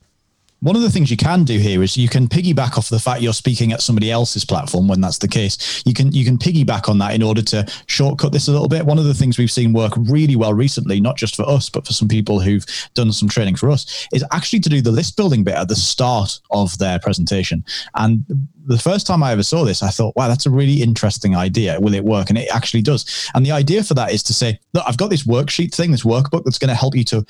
One 0.62 0.76
of 0.76 0.82
the 0.82 0.90
things 0.90 1.12
you 1.12 1.18
can 1.18 1.44
do 1.44 1.60
here 1.60 1.84
is 1.84 1.98
you 1.98 2.10
can 2.10 2.28
piggyback 2.28 2.78
off 2.78 2.90
the 2.90 3.00
fact 3.00 3.22
you're 3.22 3.34
speaking 3.34 3.72
at 3.72 3.82
somebody 3.82 4.10
else's 4.10 4.46
platform 4.46 4.88
when 4.88 5.02
that's 5.02 5.20
the 5.20 5.28
case. 5.28 5.84
You 5.86 5.94
can 5.94 6.12
you 6.12 6.26
can 6.26 6.38
piggyback 6.38 6.90
on 6.90 6.98
that 7.00 7.14
in 7.14 7.22
order 7.22 7.42
to 7.44 7.68
shortcut 7.88 8.32
this 8.32 8.48
a 8.48 8.52
little 8.52 8.68
bit. 8.68 8.86
One 8.86 8.98
of 8.98 9.06
the 9.06 9.14
things 9.14 9.38
we've 9.38 9.52
seen 9.52 9.74
work 9.74 9.94
really 9.96 10.36
well 10.36 10.54
recently, 10.54 11.00
not 11.00 11.18
just 11.18 11.36
for 11.36 11.48
us, 11.48 11.70
but 11.70 11.86
for 11.86 11.94
some 11.94 12.08
people 12.08 12.40
who've 12.40 12.66
done 12.94 13.12
some 13.12 13.30
training 13.30 13.58
for 13.58 13.70
us, 13.70 14.08
is 14.14 14.26
actually 14.32 14.62
to 14.62 14.70
do 14.70 14.82
the 14.82 14.92
list 14.92 15.18
building 15.18 15.44
bit 15.44 15.56
at 15.56 15.68
the 15.68 15.76
start 15.76 16.40
of 16.52 16.78
their 16.78 17.00
presentation. 17.00 17.64
And 17.96 18.26
the 18.66 18.78
first 18.78 19.08
time 19.08 19.24
I 19.24 19.32
ever 19.32 19.44
saw 19.44 19.64
this, 19.64 19.84
I 19.84 19.90
thought, 19.90 20.16
wow, 20.16 20.28
that's 20.28 20.46
a 20.46 20.50
really 20.50 20.82
interesting 20.82 21.36
idea. 21.36 21.80
Will 21.80 21.94
it 21.94 22.04
work? 22.04 22.30
And 22.30 22.38
it 22.38 22.50
actually 22.54 22.82
does. 22.82 23.30
And 23.34 23.46
the 23.46 23.52
idea 23.52 23.84
for 23.84 23.94
that 23.94 24.12
is 24.12 24.24
to 24.24 24.34
say, 24.34 24.60
look, 24.74 24.84
I've 24.88 24.98
got 24.98 25.10
this 25.10 25.24
worksheet 25.24 25.74
thing, 25.74 25.92
this 25.92 26.04
workbook 26.04 26.44
that's 26.44 26.60
going 26.60 26.70
to 26.70 26.76
help 26.76 26.96
you 26.96 27.04
to 27.06 27.26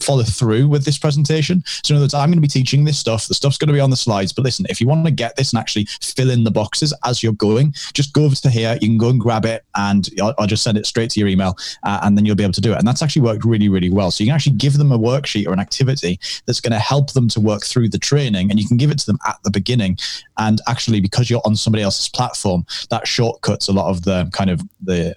follow 0.00 0.22
through 0.22 0.68
with 0.68 0.84
this 0.84 0.98
presentation. 0.98 1.62
So 1.84 1.92
in 1.92 1.96
other 1.96 2.04
words, 2.04 2.14
I'm 2.14 2.28
going 2.28 2.38
to 2.38 2.42
be 2.42 2.48
teaching 2.48 2.84
this 2.84 2.98
stuff. 2.98 3.28
The 3.28 3.34
stuff's 3.34 3.58
going 3.58 3.68
to 3.68 3.74
be 3.74 3.80
on 3.80 3.90
the 3.90 3.96
slides. 3.96 4.32
But 4.32 4.44
listen, 4.44 4.66
if 4.68 4.80
you 4.80 4.88
want 4.88 5.04
to 5.06 5.10
get 5.10 5.36
this 5.36 5.52
and 5.52 5.60
actually 5.60 5.86
fill 6.00 6.30
in 6.30 6.44
the 6.44 6.50
boxes 6.50 6.94
as 7.04 7.22
you're 7.22 7.32
going, 7.32 7.72
just 7.94 8.12
go 8.12 8.24
over 8.24 8.34
to 8.34 8.50
here. 8.50 8.78
You 8.80 8.88
can 8.88 8.98
go 8.98 9.10
and 9.10 9.20
grab 9.20 9.44
it, 9.44 9.64
and 9.74 10.08
I'll, 10.20 10.34
I'll 10.38 10.46
just 10.46 10.62
send 10.62 10.78
it 10.78 10.86
straight 10.86 11.10
to 11.10 11.20
your 11.20 11.28
email, 11.28 11.56
uh, 11.84 12.00
and 12.02 12.16
then 12.16 12.24
you'll 12.24 12.36
be 12.36 12.42
able 12.42 12.52
to 12.54 12.60
do 12.60 12.72
it. 12.72 12.78
And 12.78 12.86
that's 12.86 13.02
actually 13.02 13.22
worked 13.22 13.44
really, 13.44 13.68
really 13.68 13.90
well. 13.90 14.10
So 14.10 14.24
you 14.24 14.28
can 14.28 14.34
actually 14.34 14.56
give 14.56 14.78
them 14.78 14.92
a 14.92 14.98
worksheet 14.98 15.46
or 15.46 15.52
an 15.52 15.60
activity 15.60 16.18
that's 16.46 16.60
going 16.60 16.72
to 16.72 16.78
help 16.78 17.12
them 17.12 17.28
to 17.28 17.40
work 17.40 17.64
through 17.64 17.88
the 17.88 17.98
training, 17.98 18.50
and 18.50 18.58
you 18.58 18.66
can 18.66 18.76
give 18.76 18.90
it 18.90 18.98
to 19.00 19.06
them 19.06 19.18
at 19.26 19.38
the 19.44 19.50
beginning. 19.50 19.98
And 20.38 20.60
actually, 20.72 21.00
because 21.00 21.30
you're 21.30 21.42
on 21.44 21.54
somebody 21.54 21.82
else's 21.82 22.08
platform, 22.08 22.64
that 22.90 23.06
shortcuts 23.06 23.68
a 23.68 23.72
lot 23.72 23.88
of 23.90 24.02
the 24.02 24.28
kind 24.32 24.50
of 24.50 24.60
the 24.82 25.14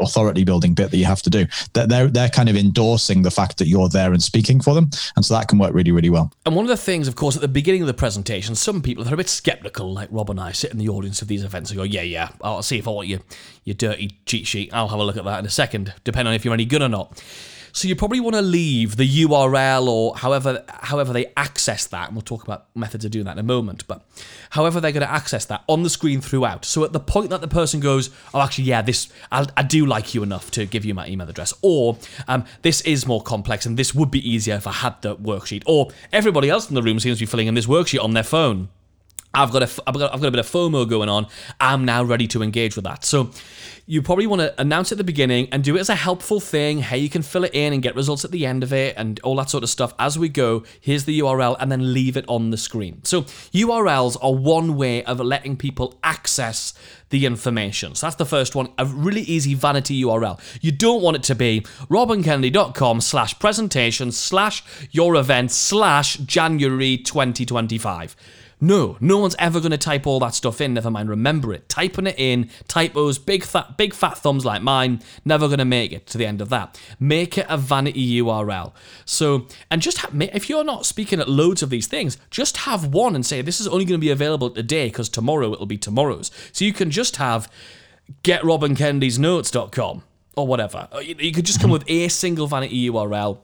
authority 0.00 0.44
building 0.44 0.74
bit 0.74 0.90
that 0.90 0.96
you 0.96 1.04
have 1.04 1.22
to 1.22 1.30
do. 1.30 1.46
They're, 1.72 1.86
they're 1.86 2.08
they're 2.08 2.28
kind 2.28 2.48
of 2.48 2.56
endorsing 2.56 3.22
the 3.22 3.30
fact 3.30 3.58
that 3.58 3.68
you're 3.68 3.88
there 3.88 4.12
and 4.12 4.22
speaking 4.22 4.60
for 4.60 4.74
them, 4.74 4.90
and 5.14 5.24
so 5.24 5.34
that 5.34 5.48
can 5.48 5.58
work 5.58 5.72
really, 5.72 5.92
really 5.92 6.10
well. 6.10 6.32
And 6.44 6.54
one 6.54 6.64
of 6.64 6.68
the 6.68 6.76
things, 6.76 7.08
of 7.08 7.14
course, 7.16 7.36
at 7.36 7.42
the 7.42 7.48
beginning 7.60 7.82
of 7.82 7.86
the 7.86 7.94
presentation, 7.94 8.54
some 8.54 8.82
people 8.82 9.08
are 9.08 9.14
a 9.14 9.16
bit 9.16 9.28
skeptical, 9.28 9.92
like 9.92 10.08
Rob 10.10 10.30
and 10.30 10.40
I 10.40 10.52
sit 10.52 10.72
in 10.72 10.78
the 10.78 10.88
audience 10.88 11.22
of 11.22 11.28
these 11.28 11.44
events 11.44 11.70
and 11.70 11.78
go, 11.78 11.84
yeah, 11.84 12.02
yeah, 12.02 12.28
I'll 12.42 12.62
see 12.62 12.78
if 12.78 12.86
I 12.88 12.90
want 12.90 13.08
your, 13.08 13.20
your 13.64 13.74
dirty 13.74 14.18
cheat 14.26 14.46
sheet. 14.46 14.74
I'll 14.74 14.88
have 14.88 15.00
a 15.00 15.04
look 15.04 15.16
at 15.16 15.24
that 15.24 15.38
in 15.38 15.46
a 15.46 15.50
second, 15.50 15.94
depending 16.04 16.28
on 16.28 16.34
if 16.34 16.44
you're 16.44 16.54
any 16.54 16.66
good 16.66 16.82
or 16.82 16.88
not. 16.88 17.22
So 17.76 17.88
you 17.88 17.94
probably 17.94 18.20
want 18.20 18.34
to 18.36 18.40
leave 18.40 18.96
the 18.96 19.06
URL 19.06 19.86
or 19.86 20.16
however 20.16 20.64
however 20.66 21.12
they 21.12 21.26
access 21.36 21.86
that, 21.88 22.06
and 22.06 22.16
we'll 22.16 22.22
talk 22.22 22.42
about 22.42 22.74
methods 22.74 23.04
of 23.04 23.10
doing 23.10 23.26
that 23.26 23.32
in 23.32 23.38
a 23.38 23.42
moment. 23.42 23.86
But 23.86 24.00
however 24.48 24.80
they're 24.80 24.92
going 24.92 25.06
to 25.06 25.12
access 25.12 25.44
that 25.44 25.62
on 25.68 25.82
the 25.82 25.90
screen 25.90 26.22
throughout. 26.22 26.64
So 26.64 26.84
at 26.84 26.94
the 26.94 27.00
point 27.00 27.28
that 27.28 27.42
the 27.42 27.48
person 27.48 27.80
goes, 27.80 28.08
"Oh, 28.32 28.40
actually, 28.40 28.64
yeah, 28.64 28.80
this 28.80 29.10
I, 29.30 29.46
I 29.58 29.62
do 29.62 29.84
like 29.84 30.14
you 30.14 30.22
enough 30.22 30.50
to 30.52 30.64
give 30.64 30.86
you 30.86 30.94
my 30.94 31.06
email 31.06 31.28
address," 31.28 31.52
or 31.60 31.98
um, 32.26 32.46
"This 32.62 32.80
is 32.80 33.06
more 33.06 33.20
complex 33.20 33.66
and 33.66 33.76
this 33.76 33.94
would 33.94 34.10
be 34.10 34.26
easier 34.26 34.54
if 34.54 34.66
I 34.66 34.72
had 34.72 35.02
the 35.02 35.14
worksheet," 35.14 35.62
or 35.66 35.90
everybody 36.14 36.48
else 36.48 36.70
in 36.70 36.76
the 36.76 36.82
room 36.82 36.98
seems 36.98 37.18
to 37.18 37.26
be 37.26 37.30
filling 37.30 37.46
in 37.46 37.52
this 37.52 37.66
worksheet 37.66 38.02
on 38.02 38.14
their 38.14 38.22
phone. 38.22 38.70
I've 39.36 39.52
got 39.52 39.62
a 39.62 39.82
I've 39.86 39.94
got, 39.94 40.14
I've 40.14 40.20
got 40.20 40.28
a 40.28 40.30
bit 40.30 40.40
of 40.40 40.46
FOMO 40.46 40.88
going 40.88 41.08
on. 41.08 41.26
I'm 41.60 41.84
now 41.84 42.02
ready 42.02 42.26
to 42.28 42.42
engage 42.42 42.74
with 42.74 42.84
that. 42.86 43.04
So 43.04 43.30
you 43.88 44.02
probably 44.02 44.26
want 44.26 44.40
to 44.40 44.60
announce 44.60 44.90
at 44.90 44.98
the 44.98 45.04
beginning 45.04 45.48
and 45.52 45.62
do 45.62 45.76
it 45.76 45.80
as 45.80 45.88
a 45.88 45.94
helpful 45.94 46.40
thing. 46.40 46.78
Hey, 46.78 46.98
you 46.98 47.08
can 47.08 47.22
fill 47.22 47.44
it 47.44 47.54
in 47.54 47.72
and 47.72 47.80
get 47.80 47.94
results 47.94 48.24
at 48.24 48.32
the 48.32 48.44
end 48.44 48.64
of 48.64 48.72
it 48.72 48.96
and 48.96 49.20
all 49.20 49.36
that 49.36 49.48
sort 49.48 49.62
of 49.62 49.70
stuff 49.70 49.94
as 49.98 50.18
we 50.18 50.28
go. 50.28 50.64
Here's 50.80 51.04
the 51.04 51.20
URL 51.20 51.56
and 51.60 51.70
then 51.70 51.92
leave 51.92 52.16
it 52.16 52.24
on 52.26 52.50
the 52.50 52.56
screen. 52.56 53.04
So 53.04 53.22
URLs 53.22 54.16
are 54.20 54.34
one 54.34 54.76
way 54.76 55.04
of 55.04 55.20
letting 55.20 55.56
people 55.56 56.00
access 56.02 56.74
the 57.10 57.26
information. 57.26 57.94
So 57.94 58.06
that's 58.06 58.16
the 58.16 58.26
first 58.26 58.56
one, 58.56 58.70
a 58.76 58.86
really 58.86 59.20
easy 59.20 59.54
vanity 59.54 60.02
URL. 60.02 60.40
You 60.60 60.72
don't 60.72 61.02
want 61.02 61.18
it 61.18 61.22
to 61.24 61.36
be 61.36 61.60
robandkennedy.com 61.88 63.00
slash 63.00 63.38
presentation 63.38 64.10
slash 64.10 64.64
your 64.90 65.14
event 65.14 65.52
slash 65.52 66.16
January 66.16 66.96
2025. 66.96 68.16
No, 68.58 68.96
no 69.00 69.18
one's 69.18 69.36
ever 69.38 69.60
going 69.60 69.72
to 69.72 69.78
type 69.78 70.06
all 70.06 70.18
that 70.20 70.34
stuff 70.34 70.62
in, 70.62 70.72
never 70.72 70.90
mind 70.90 71.10
remember 71.10 71.52
it. 71.52 71.68
Typing 71.68 72.06
it 72.06 72.14
in, 72.18 72.48
typos, 72.68 73.18
big 73.18 73.44
fat, 73.44 73.76
big 73.76 73.92
fat 73.92 74.16
thumbs 74.16 74.46
like 74.46 74.62
mine, 74.62 75.02
never 75.26 75.46
going 75.46 75.58
to 75.58 75.66
make 75.66 75.92
it 75.92 76.06
to 76.06 76.18
the 76.18 76.24
end 76.24 76.40
of 76.40 76.48
that. 76.48 76.80
Make 76.98 77.36
it 77.36 77.46
a 77.50 77.58
vanity 77.58 78.20
URL. 78.20 78.72
So, 79.04 79.46
and 79.70 79.82
just 79.82 79.98
have, 79.98 80.18
if 80.20 80.48
you're 80.48 80.64
not 80.64 80.86
speaking 80.86 81.20
at 81.20 81.28
loads 81.28 81.62
of 81.62 81.68
these 81.68 81.86
things, 81.86 82.16
just 82.30 82.58
have 82.58 82.86
one 82.86 83.14
and 83.14 83.26
say, 83.26 83.42
this 83.42 83.60
is 83.60 83.68
only 83.68 83.84
going 83.84 84.00
to 84.00 84.04
be 84.04 84.10
available 84.10 84.48
today 84.48 84.86
because 84.86 85.10
tomorrow 85.10 85.52
it'll 85.52 85.66
be 85.66 85.76
tomorrow's. 85.76 86.30
So 86.52 86.64
you 86.64 86.72
can 86.72 86.90
just 86.90 87.16
have 87.16 87.50
getrobandkennedysnotes.com 88.22 90.02
or 90.36 90.46
whatever. 90.46 90.88
Uh, 90.92 90.98
you 90.98 91.14
you 91.18 91.32
could 91.32 91.46
just 91.46 91.60
come 91.60 91.70
with 91.70 91.84
a 91.88 92.08
single 92.08 92.46
vanity 92.46 92.88
URL 92.88 93.38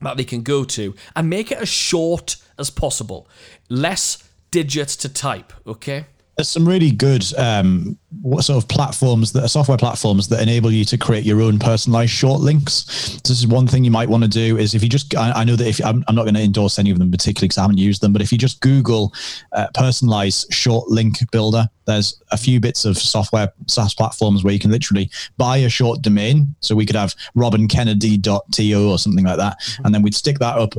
that 0.00 0.16
they 0.16 0.24
can 0.24 0.42
go 0.42 0.64
to 0.64 0.94
and 1.14 1.30
make 1.30 1.52
it 1.52 1.58
as 1.58 1.68
short 1.68 2.36
as 2.58 2.70
possible. 2.70 3.28
Less 3.68 4.28
digits 4.52 4.94
to 4.94 5.08
type, 5.08 5.52
okay? 5.66 6.04
There's 6.36 6.48
some 6.48 6.66
really 6.66 6.92
good 6.92 7.24
um, 7.36 7.98
what 8.22 8.42
sort 8.42 8.62
of 8.62 8.66
platforms 8.66 9.32
that 9.32 9.44
are 9.44 9.48
software 9.48 9.76
platforms 9.76 10.28
that 10.28 10.40
enable 10.40 10.70
you 10.70 10.82
to 10.86 10.96
create 10.96 11.24
your 11.24 11.42
own 11.42 11.58
personalized 11.58 12.12
short 12.12 12.40
links. 12.40 12.86
So 13.22 13.28
this 13.28 13.38
is 13.38 13.46
one 13.46 13.66
thing 13.66 13.84
you 13.84 13.90
might 13.90 14.08
want 14.08 14.22
to 14.22 14.30
do 14.30 14.56
is 14.56 14.74
if 14.74 14.82
you 14.82 14.88
just 14.88 15.14
I, 15.14 15.32
I 15.32 15.44
know 15.44 15.56
that 15.56 15.66
if 15.66 15.84
I'm, 15.84 16.02
I'm 16.08 16.14
not 16.14 16.22
going 16.22 16.34
to 16.34 16.40
endorse 16.40 16.78
any 16.78 16.90
of 16.90 16.98
them 16.98 17.10
particularly 17.10 17.48
because 17.48 17.58
I 17.58 17.62
haven't 17.62 17.78
used 17.78 18.00
them, 18.00 18.14
but 18.14 18.22
if 18.22 18.32
you 18.32 18.38
just 18.38 18.62
Google 18.62 19.12
uh, 19.52 19.66
personalized 19.74 20.52
short 20.52 20.88
link 20.88 21.18
builder, 21.32 21.68
there's 21.84 22.22
a 22.30 22.38
few 22.38 22.60
bits 22.60 22.86
of 22.86 22.96
software 22.96 23.52
SaaS 23.66 23.94
platforms 23.94 24.42
where 24.42 24.54
you 24.54 24.58
can 24.58 24.70
literally 24.70 25.10
buy 25.36 25.58
a 25.58 25.68
short 25.68 26.00
domain. 26.00 26.54
So 26.60 26.74
we 26.74 26.86
could 26.86 26.96
have 26.96 27.14
robandkennedy.to 27.36 28.90
or 28.90 28.98
something 28.98 29.26
like 29.26 29.36
that, 29.36 29.58
and 29.84 29.94
then 29.94 30.00
we'd 30.00 30.14
stick 30.14 30.38
that 30.38 30.56
up 30.56 30.74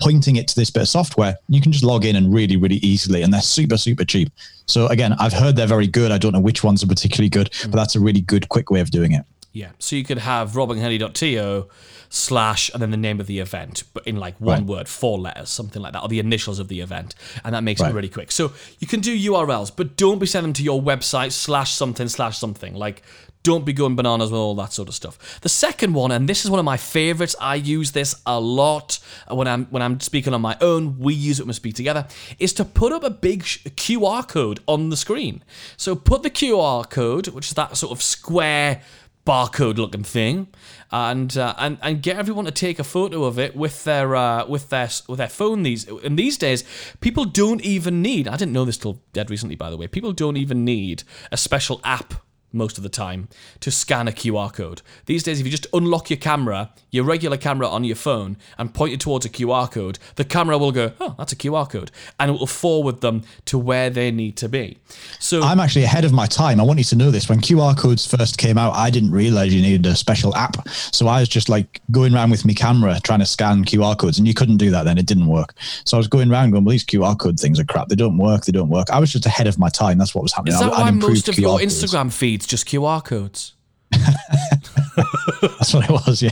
pointing 0.00 0.36
it 0.36 0.46
to 0.48 0.54
this 0.56 0.70
bit 0.70 0.82
of 0.82 0.88
software, 0.88 1.36
you 1.48 1.60
can 1.60 1.72
just 1.72 1.84
log 1.84 2.04
in 2.04 2.16
and 2.16 2.32
really, 2.32 2.56
really 2.56 2.76
easily, 2.76 3.22
and 3.22 3.32
they're 3.32 3.40
super, 3.40 3.76
super 3.76 4.04
cheap. 4.04 4.30
So 4.66 4.86
again, 4.88 5.14
I've 5.18 5.32
heard 5.32 5.56
they're 5.56 5.66
very 5.66 5.86
good. 5.86 6.12
I 6.12 6.18
don't 6.18 6.32
know 6.32 6.40
which 6.40 6.62
ones 6.62 6.82
are 6.82 6.86
particularly 6.86 7.28
good, 7.30 7.50
but 7.62 7.72
that's 7.72 7.96
a 7.96 8.00
really 8.00 8.20
good, 8.20 8.48
quick 8.48 8.70
way 8.70 8.80
of 8.80 8.90
doing 8.90 9.12
it. 9.12 9.24
Yeah. 9.52 9.70
So 9.78 9.96
you 9.96 10.04
could 10.04 10.18
have 10.18 10.52
robandkennedy.to 10.52 11.68
slash 12.10 12.70
and 12.72 12.80
then 12.80 12.90
the 12.90 12.96
name 12.96 13.20
of 13.20 13.26
the 13.26 13.38
event, 13.40 13.82
but 13.92 14.06
in 14.06 14.16
like 14.16 14.38
one 14.40 14.60
Right. 14.60 14.66
word, 14.66 14.88
four 14.88 15.18
letters, 15.18 15.48
something 15.50 15.82
like 15.82 15.92
that, 15.92 16.02
or 16.02 16.08
the 16.08 16.20
initials 16.20 16.58
of 16.58 16.68
the 16.68 16.80
event. 16.80 17.14
And 17.44 17.54
that 17.54 17.62
makes 17.62 17.80
it 17.80 17.92
really 17.92 18.08
quick. 18.08 18.30
So 18.32 18.52
you 18.78 18.86
can 18.86 19.00
do 19.00 19.16
URLs, 19.32 19.70
but 19.74 19.96
don't 19.96 20.18
be 20.18 20.26
sending 20.26 20.48
them 20.50 20.54
to 20.54 20.62
your 20.62 20.80
website 20.80 21.32
slash 21.32 21.72
something 21.72 22.08
slash 22.08 22.38
something. 22.38 22.74
Like 22.74 23.02
don't 23.48 23.64
be 23.64 23.72
going 23.72 23.96
bananas 23.96 24.30
with 24.30 24.38
all 24.38 24.54
that 24.54 24.74
sort 24.74 24.90
of 24.90 24.94
stuff. 24.94 25.40
The 25.40 25.48
second 25.48 25.94
one, 25.94 26.10
and 26.10 26.28
this 26.28 26.44
is 26.44 26.50
one 26.50 26.58
of 26.58 26.66
my 26.66 26.76
favorites, 26.76 27.34
I 27.40 27.54
use 27.54 27.92
this 27.92 28.14
a 28.26 28.38
lot 28.38 28.98
when 29.26 29.48
I'm 29.48 29.64
when 29.66 29.80
I'm 29.80 30.00
speaking 30.00 30.34
on 30.34 30.42
my 30.42 30.58
own. 30.60 30.98
We 30.98 31.14
use 31.14 31.40
it 31.40 31.44
when 31.44 31.48
we 31.48 31.54
speak 31.54 31.74
together. 31.74 32.06
Is 32.38 32.52
to 32.54 32.64
put 32.66 32.92
up 32.92 33.04
a 33.04 33.08
big 33.08 33.44
QR 33.44 34.28
code 34.28 34.60
on 34.68 34.90
the 34.90 34.98
screen. 34.98 35.42
So 35.78 35.96
put 35.96 36.22
the 36.22 36.30
QR 36.30 36.90
code, 36.90 37.28
which 37.28 37.46
is 37.46 37.54
that 37.54 37.74
sort 37.78 37.90
of 37.90 38.02
square 38.02 38.82
barcode 39.26 39.76
looking 39.76 40.04
thing 40.04 40.48
and 40.90 41.38
uh, 41.38 41.54
and 41.58 41.78
and 41.80 42.02
get 42.02 42.16
everyone 42.18 42.44
to 42.44 42.50
take 42.50 42.78
a 42.78 42.84
photo 42.84 43.24
of 43.24 43.38
it 43.38 43.56
with 43.56 43.84
their 43.84 44.14
uh, 44.14 44.46
with 44.46 44.68
their 44.68 44.90
with 45.08 45.18
their 45.18 45.28
phone 45.28 45.62
these 45.62 45.88
and 45.88 46.18
these 46.18 46.36
days 46.36 46.64
people 47.00 47.24
don't 47.24 47.62
even 47.62 48.02
need 48.02 48.28
I 48.28 48.36
didn't 48.36 48.52
know 48.52 48.66
this 48.66 48.78
till 48.78 49.00
dead 49.14 49.30
recently 49.30 49.56
by 49.56 49.70
the 49.70 49.76
way 49.76 49.86
people 49.86 50.12
don't 50.12 50.36
even 50.36 50.64
need 50.66 51.02
a 51.30 51.36
special 51.36 51.80
app 51.84 52.14
most 52.52 52.78
of 52.78 52.82
the 52.82 52.88
time 52.88 53.28
to 53.60 53.70
scan 53.70 54.08
a 54.08 54.12
QR 54.12 54.52
code. 54.52 54.82
These 55.06 55.22
days, 55.22 55.40
if 55.40 55.46
you 55.46 55.50
just 55.50 55.66
unlock 55.72 56.08
your 56.10 56.16
camera, 56.16 56.70
your 56.90 57.04
regular 57.04 57.36
camera 57.36 57.68
on 57.68 57.84
your 57.84 57.96
phone, 57.96 58.36
and 58.56 58.72
point 58.72 58.92
it 58.94 59.00
towards 59.00 59.26
a 59.26 59.28
QR 59.28 59.70
code, 59.70 59.98
the 60.16 60.24
camera 60.24 60.56
will 60.58 60.72
go, 60.72 60.92
oh, 61.00 61.14
that's 61.18 61.32
a 61.32 61.36
QR 61.36 61.68
code, 61.68 61.90
and 62.18 62.30
it 62.30 62.38
will 62.38 62.46
forward 62.46 63.00
them 63.00 63.22
to 63.46 63.58
where 63.58 63.90
they 63.90 64.10
need 64.10 64.36
to 64.38 64.48
be. 64.48 64.78
So 65.18 65.42
I'm 65.42 65.60
actually 65.60 65.84
ahead 65.84 66.04
of 66.04 66.12
my 66.12 66.26
time. 66.26 66.60
I 66.60 66.62
want 66.62 66.78
you 66.78 66.84
to 66.86 66.96
know 66.96 67.10
this. 67.10 67.28
When 67.28 67.40
QR 67.40 67.76
codes 67.76 68.06
first 68.06 68.38
came 68.38 68.56
out, 68.56 68.74
I 68.74 68.90
didn't 68.90 69.10
realize 69.10 69.54
you 69.54 69.60
needed 69.62 69.84
a 69.86 69.94
special 69.94 70.34
app. 70.34 70.66
So 70.68 71.06
I 71.06 71.20
was 71.20 71.28
just 71.28 71.48
like 71.48 71.80
going 71.90 72.14
around 72.14 72.30
with 72.30 72.44
my 72.46 72.54
camera 72.54 72.98
trying 73.02 73.20
to 73.20 73.26
scan 73.26 73.64
QR 73.64 73.96
codes, 73.98 74.18
and 74.18 74.26
you 74.26 74.34
couldn't 74.34 74.56
do 74.56 74.70
that 74.70 74.84
then. 74.84 74.96
It 74.98 75.06
didn't 75.06 75.26
work. 75.26 75.54
So 75.84 75.96
I 75.96 75.98
was 75.98 76.08
going 76.08 76.30
around 76.30 76.52
going, 76.52 76.64
well, 76.64 76.72
these 76.72 76.84
QR 76.84 77.18
code 77.18 77.38
things 77.38 77.60
are 77.60 77.64
crap. 77.64 77.88
They 77.88 77.96
don't 77.96 78.16
work. 78.18 78.44
They 78.46 78.52
don't 78.52 78.68
work. 78.70 78.90
I 78.90 78.98
was 78.98 79.12
just 79.12 79.26
ahead 79.26 79.46
of 79.46 79.58
my 79.58 79.68
time. 79.68 79.98
That's 79.98 80.14
what 80.14 80.22
was 80.22 80.32
happening. 80.32 80.54
is 80.54 80.60
that 80.60 80.72
I- 80.72 80.82
why 80.82 80.90
most 80.90 81.28
of 81.28 81.38
your 81.38 81.58
codes. 81.58 81.82
Instagram 81.82 82.10
feeds 82.38 82.46
just 82.46 82.66
QR 82.66 83.04
codes? 83.04 83.54
That's 83.92 85.72
what 85.74 85.84
it 85.84 85.90
was. 85.90 86.22
Yeah. 86.22 86.30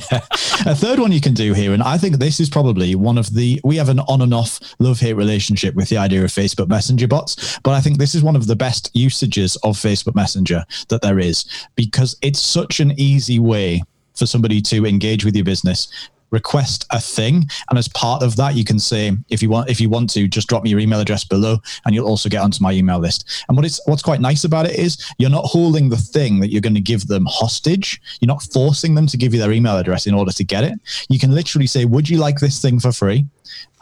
a 0.71 0.75
third 0.75 0.99
one 0.99 1.11
you 1.11 1.21
can 1.21 1.35
do 1.35 1.53
here, 1.53 1.73
and 1.73 1.83
I 1.83 1.99
think 1.99 2.19
this 2.19 2.39
is 2.39 2.49
probably 2.49 2.95
one 2.95 3.19
of 3.19 3.35
the. 3.35 3.61
We 3.65 3.77
have 3.77 3.89
an 3.89 4.01
on 4.01 4.23
and 4.23 4.35
off 4.35 4.61
love 4.79 5.01
hate 5.01 5.15
relationship 5.15 5.75
with 5.75 5.89
the 5.89 5.97
idea 5.97 6.23
of 6.25 6.31
Facebook 6.31 6.69
Messenger 6.69 7.09
bots, 7.09 7.59
but 7.61 7.73
I 7.73 7.81
think 7.81 7.99
this 7.99 8.15
is 8.15 8.23
one 8.23 8.37
of 8.37 8.47
the 8.47 8.57
best 8.57 8.91
usages 8.95 9.57
of 9.57 9.77
Facebook 9.77 10.15
Messenger 10.15 10.65
that 10.89 11.03
there 11.03 11.19
is 11.19 11.45
because 11.75 12.17
it's 12.23 12.41
such 12.41 12.81
an 12.81 12.93
easy 12.99 13.39
way 13.39 13.83
for 14.15 14.27
somebody 14.27 14.61
to 14.63 14.87
engage 14.87 15.25
with 15.25 15.35
your 15.35 15.45
business 15.45 15.89
request 16.31 16.87
a 16.91 17.01
thing. 17.01 17.49
And 17.71 17.79
as 17.79 17.89
part 17.89 18.23
of 18.23 18.37
that 18.37 18.55
you 18.55 18.65
can 18.65 18.79
say 18.79 19.17
if 19.29 19.43
you 19.43 19.51
want 19.51 19.71
if 19.71 19.81
you 19.81 19.89
want 19.89 20.11
to 20.11 20.29
just 20.29 20.49
drop 20.49 20.63
me 20.63 20.71
your 20.71 20.81
email 20.81 21.01
address 21.01 21.25
below 21.25 21.59
and 21.85 21.95
you'll 21.95 22.09
also 22.09 22.29
get 22.29 22.43
onto 22.43 22.63
my 22.63 22.73
email 22.73 22.99
list. 22.99 23.45
And 23.49 23.57
what 23.57 23.67
is 23.67 23.81
what's 23.87 24.03
quite 24.03 24.21
nice 24.21 24.45
about 24.45 24.67
it 24.67 24.79
is 24.79 25.13
you're 25.19 25.31
not 25.31 25.45
holding 25.45 25.89
the 25.89 25.97
thing 25.97 26.41
that 26.41 26.51
you're 26.51 26.61
going 26.61 26.75
to 26.75 26.81
give 26.81 27.07
them 27.07 27.27
hostage. 27.27 28.01
You're 28.21 28.29
not 28.29 28.43
forcing 28.53 28.95
them 28.95 29.07
to 29.09 29.17
give 29.17 29.33
you 29.33 29.41
their 29.41 29.53
email 29.53 29.77
address 29.77 30.07
in 30.07 30.15
order 30.15 30.33
to 30.33 30.45
get 30.45 30.65
it. 30.65 30.79
You 31.09 31.19
can 31.19 31.35
literally 31.35 31.67
say 31.67 31.85
would 31.85 32.09
you 32.09 32.19
like 32.19 32.39
this 32.39 32.61
thing 32.61 32.81
for 32.81 32.93
free? 32.93 33.27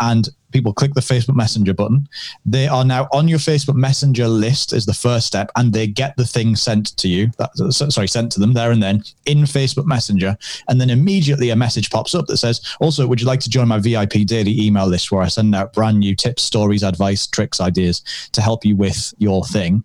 And 0.00 0.28
people 0.54 0.72
click 0.72 0.94
the 0.94 1.02
Facebook 1.02 1.34
Messenger 1.34 1.74
button. 1.74 2.08
They 2.46 2.66
are 2.66 2.84
now 2.84 3.08
on 3.12 3.28
your 3.28 3.40
Facebook 3.40 3.74
Messenger 3.74 4.28
list 4.28 4.72
is 4.72 4.86
the 4.86 4.94
first 4.94 5.26
step, 5.26 5.50
and 5.56 5.72
they 5.72 5.86
get 5.86 6.16
the 6.16 6.24
thing 6.24 6.56
sent 6.56 6.96
to 6.96 7.08
you. 7.08 7.30
That, 7.36 7.50
sorry, 7.90 8.08
sent 8.08 8.32
to 8.32 8.40
them 8.40 8.54
there 8.54 8.70
and 8.70 8.82
then 8.82 9.02
in 9.26 9.38
Facebook 9.38 9.84
Messenger, 9.84 10.38
and 10.68 10.80
then 10.80 10.88
immediately 10.88 11.50
a 11.50 11.56
message 11.56 11.90
pops 11.90 12.14
up 12.14 12.26
that 12.28 12.38
says, 12.38 12.62
"Also, 12.80 13.06
would 13.06 13.20
you 13.20 13.26
like 13.26 13.40
to 13.40 13.50
join 13.50 13.68
my 13.68 13.78
VIP 13.78 14.24
daily 14.24 14.58
email 14.58 14.86
list 14.86 15.10
where 15.10 15.22
I 15.22 15.28
send 15.28 15.54
out 15.54 15.74
brand 15.74 15.98
new 15.98 16.14
tips, 16.14 16.42
stories, 16.42 16.84
advice, 16.84 17.26
tricks, 17.26 17.60
ideas 17.60 18.02
to 18.32 18.40
help 18.40 18.64
you 18.64 18.76
with 18.76 19.12
your 19.18 19.44
thing?" 19.44 19.84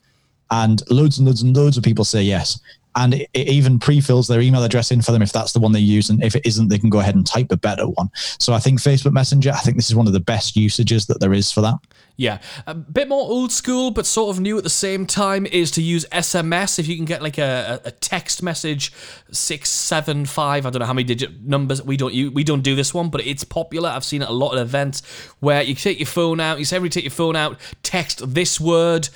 And 0.51 0.81
loads 0.89 1.17
and 1.17 1.27
loads 1.27 1.41
and 1.41 1.55
loads 1.55 1.77
of 1.77 1.83
people 1.83 2.05
say 2.05 2.23
yes. 2.23 2.59
And 2.95 3.13
it, 3.13 3.29
it 3.33 3.47
even 3.47 3.79
pre-fills 3.79 4.27
their 4.27 4.41
email 4.41 4.63
address 4.63 4.91
in 4.91 5.01
for 5.01 5.11
them 5.11 5.21
if 5.21 5.31
that's 5.31 5.53
the 5.53 5.59
one 5.59 5.71
they 5.71 5.79
use. 5.79 6.09
And 6.09 6.23
if 6.23 6.35
it 6.35 6.45
isn't, 6.45 6.69
they 6.69 6.79
can 6.79 6.89
go 6.89 6.99
ahead 6.99 7.15
and 7.15 7.25
type 7.25 7.51
a 7.51 7.57
better 7.57 7.87
one. 7.87 8.09
So 8.39 8.53
I 8.53 8.59
think 8.59 8.79
Facebook 8.79 9.13
Messenger, 9.13 9.51
I 9.51 9.59
think 9.59 9.77
this 9.77 9.89
is 9.89 9.95
one 9.95 10.07
of 10.07 10.13
the 10.13 10.19
best 10.19 10.55
usages 10.55 11.05
that 11.07 11.19
there 11.19 11.33
is 11.33 11.51
for 11.51 11.61
that. 11.61 11.75
Yeah, 12.19 12.39
a 12.67 12.73
bit 12.75 13.07
more 13.07 13.21
old 13.21 13.49
school, 13.49 13.91
but 13.91 14.05
sort 14.05 14.35
of 14.35 14.41
new 14.41 14.57
at 14.57 14.65
the 14.65 14.69
same 14.69 15.05
time 15.05 15.45
is 15.45 15.71
to 15.71 15.81
use 15.81 16.05
SMS. 16.11 16.77
If 16.77 16.85
you 16.85 16.97
can 16.97 17.05
get 17.05 17.21
like 17.21 17.37
a, 17.37 17.79
a 17.85 17.91
text 17.91 18.43
message, 18.43 18.91
six, 19.31 19.69
seven, 19.69 20.25
five. 20.25 20.65
I 20.65 20.69
don't 20.69 20.81
know 20.81 20.85
how 20.85 20.91
many 20.91 21.05
digit 21.05 21.43
numbers. 21.43 21.81
We 21.81 21.95
don't 21.95 22.11
we 22.33 22.43
don't 22.43 22.61
do 22.61 22.75
this 22.75 22.93
one, 22.93 23.09
but 23.09 23.25
it's 23.25 23.45
popular. 23.45 23.89
I've 23.89 24.03
seen 24.03 24.21
it 24.21 24.27
a 24.27 24.33
lot 24.33 24.51
at 24.51 24.59
events 24.59 25.01
where 25.39 25.61
you 25.61 25.75
take 25.75 25.97
your 25.97 26.07
phone 26.07 26.41
out. 26.41 26.59
You 26.59 26.65
say, 26.65 26.75
everybody 26.75 27.01
take 27.01 27.05
your 27.05 27.11
phone 27.11 27.37
out, 27.37 27.57
text 27.83 28.33
this 28.33 28.59
word. 28.59 29.07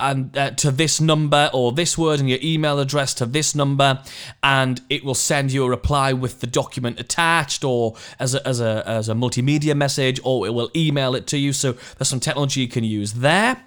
And 0.00 0.36
uh, 0.36 0.50
to 0.52 0.70
this 0.70 1.00
number 1.00 1.50
or 1.52 1.72
this 1.72 1.98
word 1.98 2.20
and 2.20 2.28
your 2.28 2.38
email 2.42 2.78
address 2.78 3.14
to 3.14 3.26
this 3.26 3.54
number, 3.54 4.02
and 4.42 4.80
it 4.88 5.04
will 5.04 5.14
send 5.14 5.52
you 5.52 5.64
a 5.64 5.68
reply 5.68 6.12
with 6.12 6.40
the 6.40 6.46
document 6.46 6.98
attached, 6.98 7.64
or 7.64 7.96
as 8.18 8.34
a, 8.34 8.46
as 8.48 8.60
a 8.60 8.82
as 8.86 9.08
a 9.08 9.14
multimedia 9.14 9.76
message, 9.76 10.20
or 10.24 10.46
it 10.46 10.50
will 10.50 10.70
email 10.74 11.14
it 11.14 11.26
to 11.28 11.38
you. 11.38 11.52
So 11.52 11.72
there's 11.72 12.08
some 12.08 12.20
technology 12.20 12.60
you 12.62 12.68
can 12.68 12.84
use 12.84 13.12
there. 13.14 13.62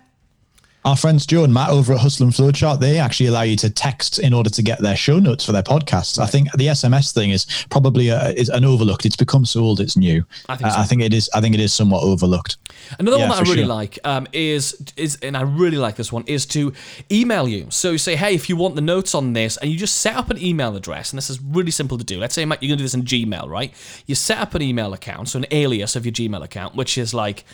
Our 0.86 0.98
friends 0.98 1.26
Joe 1.26 1.46
and 1.46 1.54
Matt 1.54 1.70
over 1.70 1.94
at 1.94 2.00
Hustle 2.00 2.26
and 2.26 2.34
Flowchart, 2.36 2.80
they 2.82 3.00
actually 3.00 3.28
allow 3.28 3.44
you 3.44 3.56
to 3.58 3.70
text 3.70 4.20
in 4.20 4.34
order 4.34 4.50
to 4.50 4.62
get 4.62 4.80
their 4.82 4.98
show 4.98 5.18
notes 5.18 5.46
for 5.46 5.54
their 5.54 5.64
podcasts. 5.64 6.20
I 6.20 6.26
think 6.26 6.52
the 6.52 6.68
SMS 6.68 7.14
thing 7.14 7.32
is 7.32 7.46
probably 7.70 8.10
a, 8.10 8.32
is 8.32 8.50
an 8.50 8.66
overlooked. 8.66 9.06
It's 9.06 9.16
become 9.16 9.46
so 9.46 9.62
old, 9.62 9.80
it's 9.80 9.96
new. 9.96 10.26
I 10.50 10.58
think 10.58 10.70
Uh. 10.70 10.76
I 10.80 10.84
think 10.84 11.02
it 11.02 11.14
is. 11.14 11.30
I 11.34 11.40
think 11.40 11.56
it 11.56 11.62
is 11.62 11.74
somewhat 11.74 12.04
overlooked. 12.04 12.58
Another 13.00 13.18
Yeah, 13.18 13.30
one 13.30 13.38
that 13.38 13.48
I 13.48 13.50
really 13.50 13.64
sure. 13.64 13.68
like 13.68 13.98
um, 14.04 14.28
is 14.34 14.76
is 14.98 15.18
and 15.22 15.38
I 15.38 15.42
really 15.44 15.78
like 15.78 15.96
this 15.96 16.12
one 16.12 16.26
is 16.28 16.46
to 16.48 16.74
email 17.10 17.48
you. 17.48 17.68
So 17.70 17.92
you 17.92 17.98
say, 17.98 18.18
hey, 18.18 18.36
if 18.36 18.50
you 18.50 18.58
want 18.58 18.76
the 18.76 18.82
notes 18.82 19.16
on 19.16 19.32
this, 19.34 19.56
and 19.58 19.72
you 19.72 19.78
just 19.78 20.00
set 20.02 20.16
up 20.18 20.30
an 20.32 20.38
email 20.38 20.76
address, 20.76 21.12
and 21.14 21.18
this 21.18 21.30
is 21.30 21.40
really 21.42 21.72
simple 21.72 21.98
to 21.98 22.04
do. 22.04 22.20
Let's 22.20 22.36
say 22.36 22.44
Matt, 22.44 22.62
you're 22.62 22.68
gonna 22.70 22.78
do 22.78 22.84
this 22.84 22.94
in 22.94 23.04
Gmail, 23.04 23.48
right? 23.48 23.74
You 24.06 24.16
set 24.16 24.38
up 24.40 24.54
an 24.54 24.62
email 24.62 24.92
account, 24.94 25.30
so 25.30 25.40
an 25.40 25.46
alias 25.52 25.96
of 25.96 26.06
your 26.06 26.12
Gmail 26.14 26.44
account, 26.44 26.76
which 26.76 26.98
is 26.98 27.14
like 27.14 27.46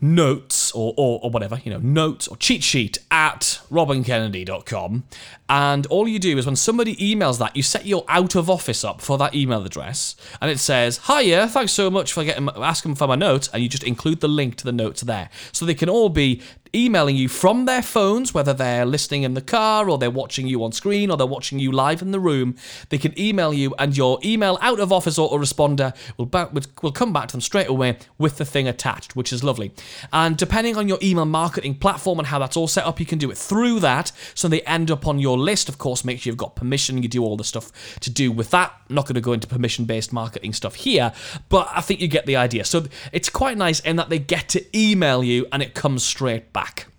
notes 0.00 0.72
or, 0.72 0.94
or, 0.96 1.20
or 1.22 1.30
whatever, 1.30 1.60
you 1.64 1.70
know, 1.70 1.78
notes 1.78 2.26
or 2.28 2.36
cheat 2.36 2.62
sheet 2.62 2.98
at 3.10 3.60
robandkennedy.com. 3.70 5.04
And 5.48 5.86
all 5.86 6.08
you 6.08 6.18
do 6.18 6.38
is 6.38 6.46
when 6.46 6.56
somebody 6.56 6.96
emails 6.96 7.38
that, 7.38 7.56
you 7.56 7.62
set 7.62 7.86
your 7.86 8.04
out 8.08 8.34
of 8.34 8.48
office 8.48 8.84
up 8.84 9.00
for 9.00 9.18
that 9.18 9.34
email 9.34 9.64
address 9.64 10.16
and 10.40 10.50
it 10.50 10.58
says, 10.58 11.00
Hiya, 11.06 11.48
thanks 11.48 11.72
so 11.72 11.90
much 11.90 12.12
for 12.12 12.24
getting 12.24 12.48
asking 12.56 12.94
for 12.94 13.06
my 13.06 13.16
notes. 13.16 13.48
And 13.52 13.62
you 13.62 13.68
just 13.68 13.84
include 13.84 14.20
the 14.20 14.28
link 14.28 14.56
to 14.56 14.64
the 14.64 14.72
notes 14.72 15.02
there. 15.02 15.28
So 15.52 15.66
they 15.66 15.74
can 15.74 15.88
all 15.88 16.08
be 16.08 16.40
emailing 16.74 17.16
you 17.16 17.28
from 17.28 17.64
their 17.64 17.82
phones, 17.82 18.32
whether 18.32 18.52
they're 18.52 18.86
listening 18.86 19.22
in 19.22 19.34
the 19.34 19.40
car 19.40 19.88
or 19.88 19.98
they're 19.98 20.10
watching 20.10 20.46
you 20.46 20.62
on 20.64 20.72
screen 20.72 21.10
or 21.10 21.16
they're 21.16 21.26
watching 21.26 21.58
you 21.58 21.72
live 21.72 22.02
in 22.02 22.10
the 22.10 22.20
room. 22.20 22.54
They 22.88 22.98
can 22.98 23.18
email 23.18 23.52
you, 23.52 23.74
and 23.78 23.96
your 23.96 24.18
email 24.24 24.58
out 24.60 24.80
of 24.80 24.92
office 24.92 25.18
autoresponder 25.18 25.94
will 26.16 26.26
back, 26.26 26.52
will 26.82 26.92
come 26.92 27.12
back 27.12 27.28
to 27.28 27.32
them 27.32 27.40
straight 27.40 27.68
away 27.68 27.98
with 28.18 28.36
the 28.38 28.44
thing 28.44 28.68
attached, 28.68 29.16
which 29.16 29.32
is 29.32 29.42
lovely. 29.42 29.72
And 30.12 30.36
depending 30.36 30.76
on 30.76 30.88
your 30.88 30.98
email 31.02 31.24
marketing 31.24 31.76
platform 31.76 32.18
and 32.18 32.28
how 32.28 32.38
that's 32.38 32.56
all 32.56 32.68
set 32.68 32.84
up, 32.84 33.00
you 33.00 33.06
can 33.06 33.18
do 33.18 33.30
it 33.30 33.38
through 33.38 33.80
that. 33.80 34.12
So 34.34 34.48
they 34.48 34.62
end 34.62 34.90
up 34.90 35.06
on 35.06 35.18
your 35.18 35.38
list. 35.38 35.68
Of 35.68 35.78
course, 35.78 36.04
make 36.04 36.20
sure 36.20 36.30
you've 36.30 36.36
got 36.36 36.56
permission. 36.56 37.02
You 37.02 37.08
do 37.08 37.24
all 37.24 37.36
the 37.36 37.44
stuff 37.44 37.98
to 38.00 38.10
do 38.10 38.30
with 38.30 38.50
that. 38.50 38.72
I'm 38.88 38.94
not 38.94 39.06
going 39.06 39.14
to 39.14 39.20
go 39.20 39.32
into 39.32 39.46
permission 39.46 39.84
based 39.84 40.12
marketing 40.12 40.52
stuff 40.52 40.74
here, 40.74 41.12
but 41.48 41.68
I 41.72 41.80
think 41.80 42.00
you 42.00 42.08
get 42.08 42.26
the 42.26 42.36
idea. 42.36 42.64
So 42.64 42.86
it's 43.12 43.28
quite 43.28 43.56
nice 43.56 43.80
in 43.80 43.96
that 43.96 44.08
they 44.10 44.18
get 44.18 44.48
to 44.50 44.78
email 44.78 45.24
you 45.24 45.46
and 45.52 45.62
it 45.62 45.74
comes 45.74 46.04
straight 46.04 46.52
back 46.52 46.59
back. 46.60 46.89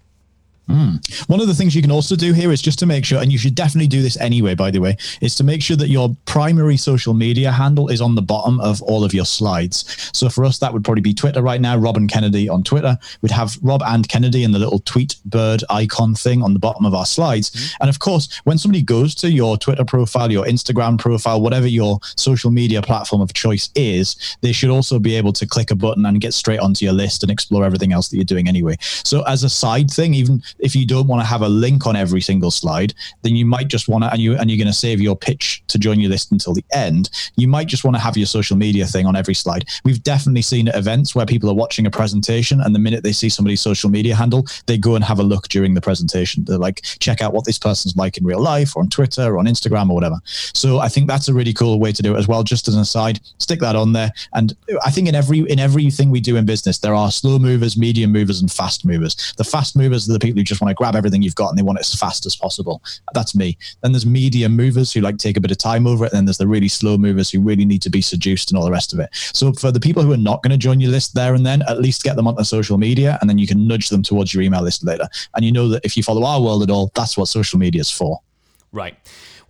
Hmm. 0.71 0.95
One 1.27 1.41
of 1.41 1.47
the 1.47 1.53
things 1.53 1.75
you 1.75 1.81
can 1.81 1.91
also 1.91 2.15
do 2.15 2.33
here 2.33 2.51
is 2.51 2.61
just 2.61 2.79
to 2.79 2.85
make 2.85 3.05
sure, 3.05 3.21
and 3.21 3.31
you 3.31 3.37
should 3.37 3.55
definitely 3.55 3.87
do 3.87 4.01
this 4.01 4.17
anyway, 4.17 4.55
by 4.55 4.71
the 4.71 4.79
way, 4.79 4.97
is 5.21 5.35
to 5.35 5.43
make 5.43 5.61
sure 5.61 5.77
that 5.77 5.89
your 5.89 6.15
primary 6.25 6.77
social 6.77 7.13
media 7.13 7.51
handle 7.51 7.89
is 7.89 8.01
on 8.01 8.15
the 8.15 8.21
bottom 8.21 8.59
of 8.59 8.81
all 8.81 9.03
of 9.03 9.13
your 9.13 9.25
slides. 9.25 10.09
So 10.13 10.29
for 10.29 10.45
us, 10.45 10.59
that 10.59 10.73
would 10.73 10.83
probably 10.83 11.01
be 11.01 11.13
Twitter 11.13 11.41
right 11.41 11.61
now, 11.61 11.77
Rob 11.77 11.97
and 11.97 12.09
Kennedy 12.09 12.47
on 12.49 12.63
Twitter. 12.63 12.97
We'd 13.21 13.31
have 13.31 13.57
Rob 13.61 13.81
and 13.85 14.07
Kennedy 14.07 14.43
in 14.43 14.51
the 14.51 14.59
little 14.59 14.79
tweet 14.79 15.15
bird 15.25 15.63
icon 15.69 16.15
thing 16.15 16.41
on 16.41 16.53
the 16.53 16.59
bottom 16.59 16.85
of 16.85 16.93
our 16.93 17.05
slides. 17.05 17.49
Mm-hmm. 17.51 17.75
And 17.81 17.89
of 17.89 17.99
course, 17.99 18.41
when 18.43 18.57
somebody 18.57 18.81
goes 18.81 19.15
to 19.15 19.31
your 19.31 19.57
Twitter 19.57 19.85
profile, 19.85 20.31
your 20.31 20.45
Instagram 20.45 20.97
profile, 20.97 21.41
whatever 21.41 21.67
your 21.67 21.99
social 22.15 22.51
media 22.51 22.81
platform 22.81 23.21
of 23.21 23.33
choice 23.33 23.69
is, 23.75 24.15
they 24.41 24.51
should 24.51 24.69
also 24.69 24.99
be 24.99 25.15
able 25.15 25.33
to 25.33 25.45
click 25.45 25.71
a 25.71 25.75
button 25.75 26.05
and 26.05 26.21
get 26.21 26.33
straight 26.33 26.59
onto 26.59 26.85
your 26.85 26.93
list 26.93 27.23
and 27.23 27.31
explore 27.31 27.65
everything 27.65 27.91
else 27.91 28.09
that 28.09 28.17
you're 28.17 28.23
doing 28.23 28.47
anyway. 28.47 28.75
So 28.81 29.23
as 29.23 29.43
a 29.43 29.49
side 29.49 29.89
thing, 29.89 30.13
even 30.13 30.41
if 30.61 30.75
you 30.75 30.85
don't 30.85 31.07
want 31.07 31.21
to 31.21 31.25
have 31.25 31.41
a 31.41 31.49
link 31.49 31.85
on 31.85 31.95
every 31.95 32.21
single 32.21 32.51
slide, 32.51 32.93
then 33.23 33.35
you 33.35 33.45
might 33.45 33.67
just 33.67 33.87
want 33.87 34.03
to, 34.03 34.11
and 34.11 34.21
you 34.21 34.35
and 34.37 34.49
you're 34.49 34.57
going 34.57 34.67
to 34.67 34.73
save 34.73 35.01
your 35.01 35.15
pitch 35.15 35.63
to 35.67 35.77
join 35.77 35.99
your 35.99 36.09
list 36.09 36.31
until 36.31 36.53
the 36.53 36.63
end. 36.73 37.09
You 37.35 37.47
might 37.47 37.67
just 37.67 37.83
want 37.83 37.95
to 37.95 38.01
have 38.01 38.17
your 38.17 38.27
social 38.27 38.57
media 38.57 38.85
thing 38.85 39.05
on 39.05 39.15
every 39.15 39.33
slide. 39.33 39.67
We've 39.83 40.01
definitely 40.03 40.41
seen 40.43 40.67
at 40.67 40.75
events 40.75 41.15
where 41.15 41.25
people 41.25 41.49
are 41.49 41.55
watching 41.55 41.85
a 41.85 41.91
presentation, 41.91 42.61
and 42.61 42.73
the 42.73 42.79
minute 42.79 43.03
they 43.03 43.11
see 43.11 43.29
somebody's 43.29 43.61
social 43.61 43.89
media 43.89 44.15
handle, 44.15 44.45
they 44.67 44.77
go 44.77 44.95
and 44.95 45.03
have 45.03 45.19
a 45.19 45.23
look 45.23 45.47
during 45.49 45.73
the 45.73 45.81
presentation. 45.81 46.45
They're 46.45 46.57
like, 46.57 46.81
check 46.99 47.21
out 47.21 47.33
what 47.33 47.45
this 47.45 47.57
person's 47.57 47.95
like 47.95 48.17
in 48.17 48.25
real 48.25 48.41
life, 48.41 48.75
or 48.75 48.81
on 48.81 48.89
Twitter, 48.89 49.23
or 49.23 49.39
on 49.39 49.45
Instagram, 49.45 49.89
or 49.89 49.95
whatever. 49.95 50.19
So 50.53 50.79
I 50.79 50.87
think 50.87 51.07
that's 51.07 51.27
a 51.27 51.33
really 51.33 51.53
cool 51.53 51.79
way 51.79 51.91
to 51.91 52.01
do 52.01 52.15
it 52.15 52.19
as 52.19 52.27
well. 52.27 52.43
Just 52.43 52.67
as 52.67 52.75
an 52.75 52.81
aside, 52.81 53.19
stick 53.39 53.59
that 53.59 53.75
on 53.75 53.93
there. 53.93 54.11
And 54.33 54.55
I 54.85 54.91
think 54.91 55.07
in 55.07 55.15
every 55.15 55.39
in 55.39 55.59
everything 55.59 56.11
we 56.11 56.21
do 56.21 56.35
in 56.37 56.45
business, 56.45 56.79
there 56.79 56.95
are 56.95 57.11
slow 57.11 57.39
movers, 57.39 57.77
medium 57.77 58.11
movers, 58.11 58.41
and 58.41 58.51
fast 58.51 58.85
movers. 58.85 59.33
The 59.37 59.43
fast 59.43 59.75
movers 59.75 60.09
are 60.09 60.13
the 60.13 60.19
people 60.19 60.39
who 60.39 60.43
just 60.51 60.61
want 60.61 60.69
to 60.69 60.75
grab 60.75 60.95
everything 60.95 61.21
you've 61.21 61.35
got 61.35 61.49
and 61.49 61.57
they 61.57 61.63
want 61.63 61.79
it 61.79 61.81
as 61.81 61.95
fast 61.95 62.25
as 62.25 62.35
possible. 62.35 62.83
That's 63.13 63.33
me. 63.33 63.57
Then 63.81 63.93
there's 63.93 64.05
medium 64.05 64.55
movers 64.55 64.91
who 64.91 65.01
like 65.01 65.17
take 65.17 65.37
a 65.37 65.41
bit 65.41 65.51
of 65.51 65.57
time 65.57 65.87
over 65.87 66.05
it. 66.05 66.11
And 66.11 66.17
then 66.17 66.25
there's 66.25 66.37
the 66.37 66.47
really 66.47 66.67
slow 66.67 66.97
movers 66.97 67.31
who 67.31 67.39
really 67.39 67.65
need 67.65 67.81
to 67.83 67.89
be 67.89 68.01
seduced 68.01 68.51
and 68.51 68.57
all 68.57 68.65
the 68.65 68.71
rest 68.71 68.93
of 68.93 68.99
it. 68.99 69.09
So 69.13 69.53
for 69.53 69.71
the 69.71 69.79
people 69.79 70.03
who 70.03 70.11
are 70.11 70.17
not 70.17 70.43
going 70.43 70.51
to 70.51 70.57
join 70.57 70.79
your 70.79 70.91
list 70.91 71.15
there 71.15 71.33
and 71.33 71.45
then, 71.45 71.61
at 71.67 71.79
least 71.79 72.03
get 72.03 72.15
them 72.15 72.27
onto 72.27 72.43
social 72.43 72.77
media 72.77 73.17
and 73.21 73.29
then 73.29 73.37
you 73.37 73.47
can 73.47 73.67
nudge 73.67 73.89
them 73.89 74.03
towards 74.03 74.33
your 74.33 74.43
email 74.43 74.61
list 74.61 74.83
later. 74.83 75.07
And 75.35 75.45
you 75.45 75.51
know 75.51 75.69
that 75.69 75.85
if 75.85 75.95
you 75.95 76.03
follow 76.03 76.25
our 76.25 76.41
world 76.41 76.63
at 76.63 76.69
all, 76.69 76.91
that's 76.95 77.17
what 77.17 77.27
social 77.27 77.59
media 77.59 77.81
is 77.81 77.91
for. 77.91 78.19
Right. 78.71 78.97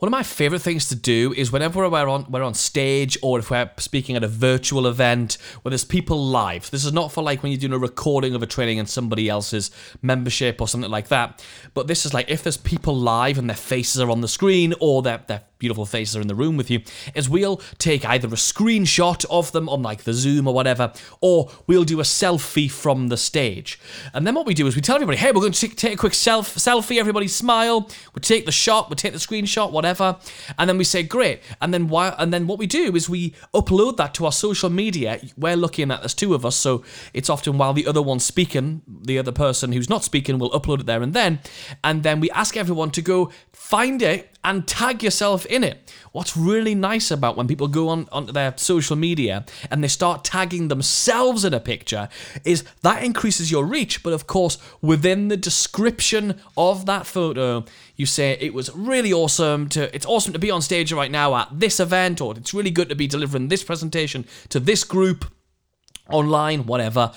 One 0.02 0.08
of 0.08 0.14
my 0.14 0.24
favorite 0.24 0.64
things 0.64 0.88
to 0.88 0.96
do 0.96 1.32
is 1.38 1.52
whenever 1.52 1.88
we're 1.88 2.10
on 2.10 2.26
we're 2.28 2.42
on 2.42 2.56
stage 2.56 3.20
or 3.22 3.38
if 3.38 3.52
we're 3.52 3.70
speaking 3.78 4.16
at 4.16 4.24
a 4.24 4.28
virtual 4.28 4.88
event 4.88 5.38
where 5.62 5.70
there's 5.70 5.86
people 5.86 6.26
live. 6.26 6.72
This 6.72 6.86
is 6.86 6.92
not 6.92 7.12
for 7.12 7.22
like 7.24 7.44
when 7.44 7.52
you're 7.52 7.62
doing 7.62 7.74
a 7.74 7.78
recording 7.78 8.34
of 8.34 8.42
a 8.42 8.48
training 8.48 8.80
and 8.80 8.90
somebody 8.90 9.30
else's 9.30 9.70
membership 10.02 10.60
or 10.60 10.68
something 10.68 10.90
like 10.90 11.10
that. 11.10 11.46
But 11.76 11.86
this 11.86 12.08
is 12.08 12.16
like 12.16 12.32
if 12.32 12.42
there's 12.42 12.58
people 12.58 12.96
live 12.96 13.38
and 13.38 13.48
their 13.48 13.56
faces 13.56 14.02
are 14.02 14.10
on 14.10 14.22
the 14.22 14.28
screen 14.28 14.74
or 14.80 15.04
their 15.04 15.20
their 15.28 15.44
beautiful 15.62 15.86
faces 15.86 16.18
are 16.18 16.22
in 16.22 16.28
the 16.28 16.36
room 16.36 16.58
with 16.58 16.70
you, 16.70 16.82
is 17.14 17.30
we'll 17.30 17.62
take 17.78 18.04
either 18.04 18.28
a 18.28 18.32
screenshot 18.32 19.24
of 19.30 19.52
them 19.52 19.70
on 19.70 19.84
like 19.84 20.04
the 20.04 20.14
Zoom 20.14 20.48
or 20.48 20.54
whatever, 20.54 20.92
or 21.22 21.50
we'll 21.68 21.84
do 21.84 22.00
a 22.00 22.04
selfie 22.04 22.70
from 22.70 23.08
the 23.10 23.16
stage. 23.16 23.80
And 24.14 24.26
then 24.26 24.34
what 24.34 24.48
we 24.48 24.56
do 24.56 24.66
is 24.66 24.76
we 24.76 24.82
tell 24.82 24.96
everybody, 24.96 25.20
hey, 25.20 25.32
we're 25.32 25.42
going 25.42 25.54
to 25.54 25.68
take, 25.68 25.94
a 25.94 25.96
quick 25.96 26.16
self 26.16 26.56
selfie, 26.56 26.98
everybody 26.98 27.28
smile, 27.28 27.88
we 28.16 28.20
take 28.22 28.46
the 28.46 28.52
shot, 28.52 28.90
we 28.90 28.96
take 28.96 29.14
the 29.14 29.20
screenshot, 29.20 29.72
whatever, 29.72 30.18
and 30.58 30.68
then 30.68 30.78
we 30.78 30.84
say, 30.84 31.04
great. 31.04 31.42
And 31.62 31.72
then 31.72 31.88
why 31.88 32.16
and 32.18 32.34
then 32.34 32.48
what 32.48 32.58
we 32.58 32.66
do 32.66 32.96
is 32.96 33.08
we 33.08 33.36
upload 33.54 33.98
that 33.98 34.16
to 34.16 34.26
our 34.26 34.32
social 34.32 34.72
media. 34.72 35.22
We're 35.38 35.56
looking 35.56 35.92
at 35.92 36.02
there's 36.02 36.16
two 36.16 36.34
of 36.34 36.44
us, 36.44 36.56
so 36.56 36.84
it's 37.14 37.30
often 37.30 37.60
while 37.60 37.74
the 37.74 37.86
other 37.86 38.02
one's 38.02 38.26
speaking, 38.26 38.82
the 38.88 39.20
other 39.20 39.32
person 39.32 39.72
who's 39.72 39.90
not 39.90 40.04
speaking 40.04 40.40
will 40.40 40.50
upload 40.52 40.80
it 40.80 40.86
there 40.88 41.04
and 41.04 41.14
then. 41.14 41.40
And 41.84 42.02
then 42.02 42.20
we 42.20 42.32
ask 42.32 42.58
everyone 42.58 42.90
to 42.92 43.02
go 43.04 43.32
find 43.52 44.02
it 44.02 44.31
and 44.44 44.68
tag 44.68 45.04
yourself 45.04 45.46
in 45.46 45.64
it. 45.64 45.94
What's 46.12 46.36
really 46.36 46.76
nice 46.76 47.12
about 47.12 47.38
when 47.38 47.48
people 47.48 47.68
go 47.68 47.90
on 47.90 48.08
onto 48.12 48.32
their 48.32 48.54
social 48.58 48.96
media 48.96 49.46
and 49.70 49.84
they 49.84 49.88
start 49.88 50.24
tagging 50.24 50.68
themselves 50.68 51.46
in 51.46 51.54
a 51.54 51.60
picture 51.60 52.10
is 52.44 52.64
that 52.82 53.04
increases 53.04 53.52
your 53.52 53.66
reach. 53.66 54.04
But 54.04 54.14
of 54.14 54.28
course, 54.28 54.58
within 54.82 55.28
the 55.28 55.38
description 55.38 56.40
of 56.58 56.86
that 56.88 57.06
photo, 57.06 57.66
you 57.96 58.06
say 58.06 58.38
it 58.40 58.54
was 58.54 58.76
really 58.76 59.14
awesome 59.14 59.70
to 59.70 59.94
it's 59.96 60.06
awesome 60.06 60.34
to 60.34 60.40
be 60.40 60.52
on 60.52 60.62
stage 60.62 60.92
right 60.92 61.12
now 61.12 61.36
at 61.36 61.48
this 61.52 61.80
event, 61.80 62.20
or 62.20 62.36
it's 62.36 62.54
really 62.54 62.72
good 62.72 62.90
to 62.90 62.96
be 62.96 63.08
delivering 63.08 63.48
this 63.48 63.64
presentation 63.64 64.26
to 64.50 64.60
this 64.60 64.84
group 64.84 65.26
online, 66.10 66.66
whatever. 66.66 67.12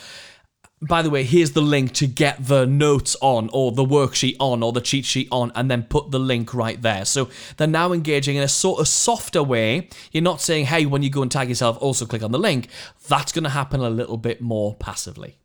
By 0.82 1.00
the 1.00 1.08
way, 1.08 1.24
here's 1.24 1.52
the 1.52 1.62
link 1.62 1.92
to 1.94 2.06
get 2.06 2.46
the 2.46 2.66
notes 2.66 3.16
on, 3.22 3.48
or 3.52 3.72
the 3.72 3.84
worksheet 3.84 4.36
on, 4.38 4.62
or 4.62 4.72
the 4.72 4.82
cheat 4.82 5.06
sheet 5.06 5.28
on, 5.30 5.50
and 5.54 5.70
then 5.70 5.84
put 5.84 6.10
the 6.10 6.18
link 6.18 6.52
right 6.52 6.80
there. 6.82 7.04
So 7.06 7.30
they're 7.56 7.66
now 7.66 7.92
engaging 7.92 8.36
in 8.36 8.42
a 8.42 8.48
sort 8.48 8.80
of 8.80 8.88
softer 8.88 9.42
way. 9.42 9.88
You're 10.12 10.22
not 10.22 10.42
saying, 10.42 10.66
hey, 10.66 10.84
when 10.84 11.02
you 11.02 11.10
go 11.10 11.22
and 11.22 11.30
tag 11.30 11.48
yourself, 11.48 11.78
also 11.80 12.04
click 12.04 12.22
on 12.22 12.32
the 12.32 12.38
link. 12.38 12.68
That's 13.08 13.32
going 13.32 13.44
to 13.44 13.50
happen 13.50 13.80
a 13.80 13.88
little 13.88 14.18
bit 14.18 14.42
more 14.42 14.74
passively. 14.74 15.38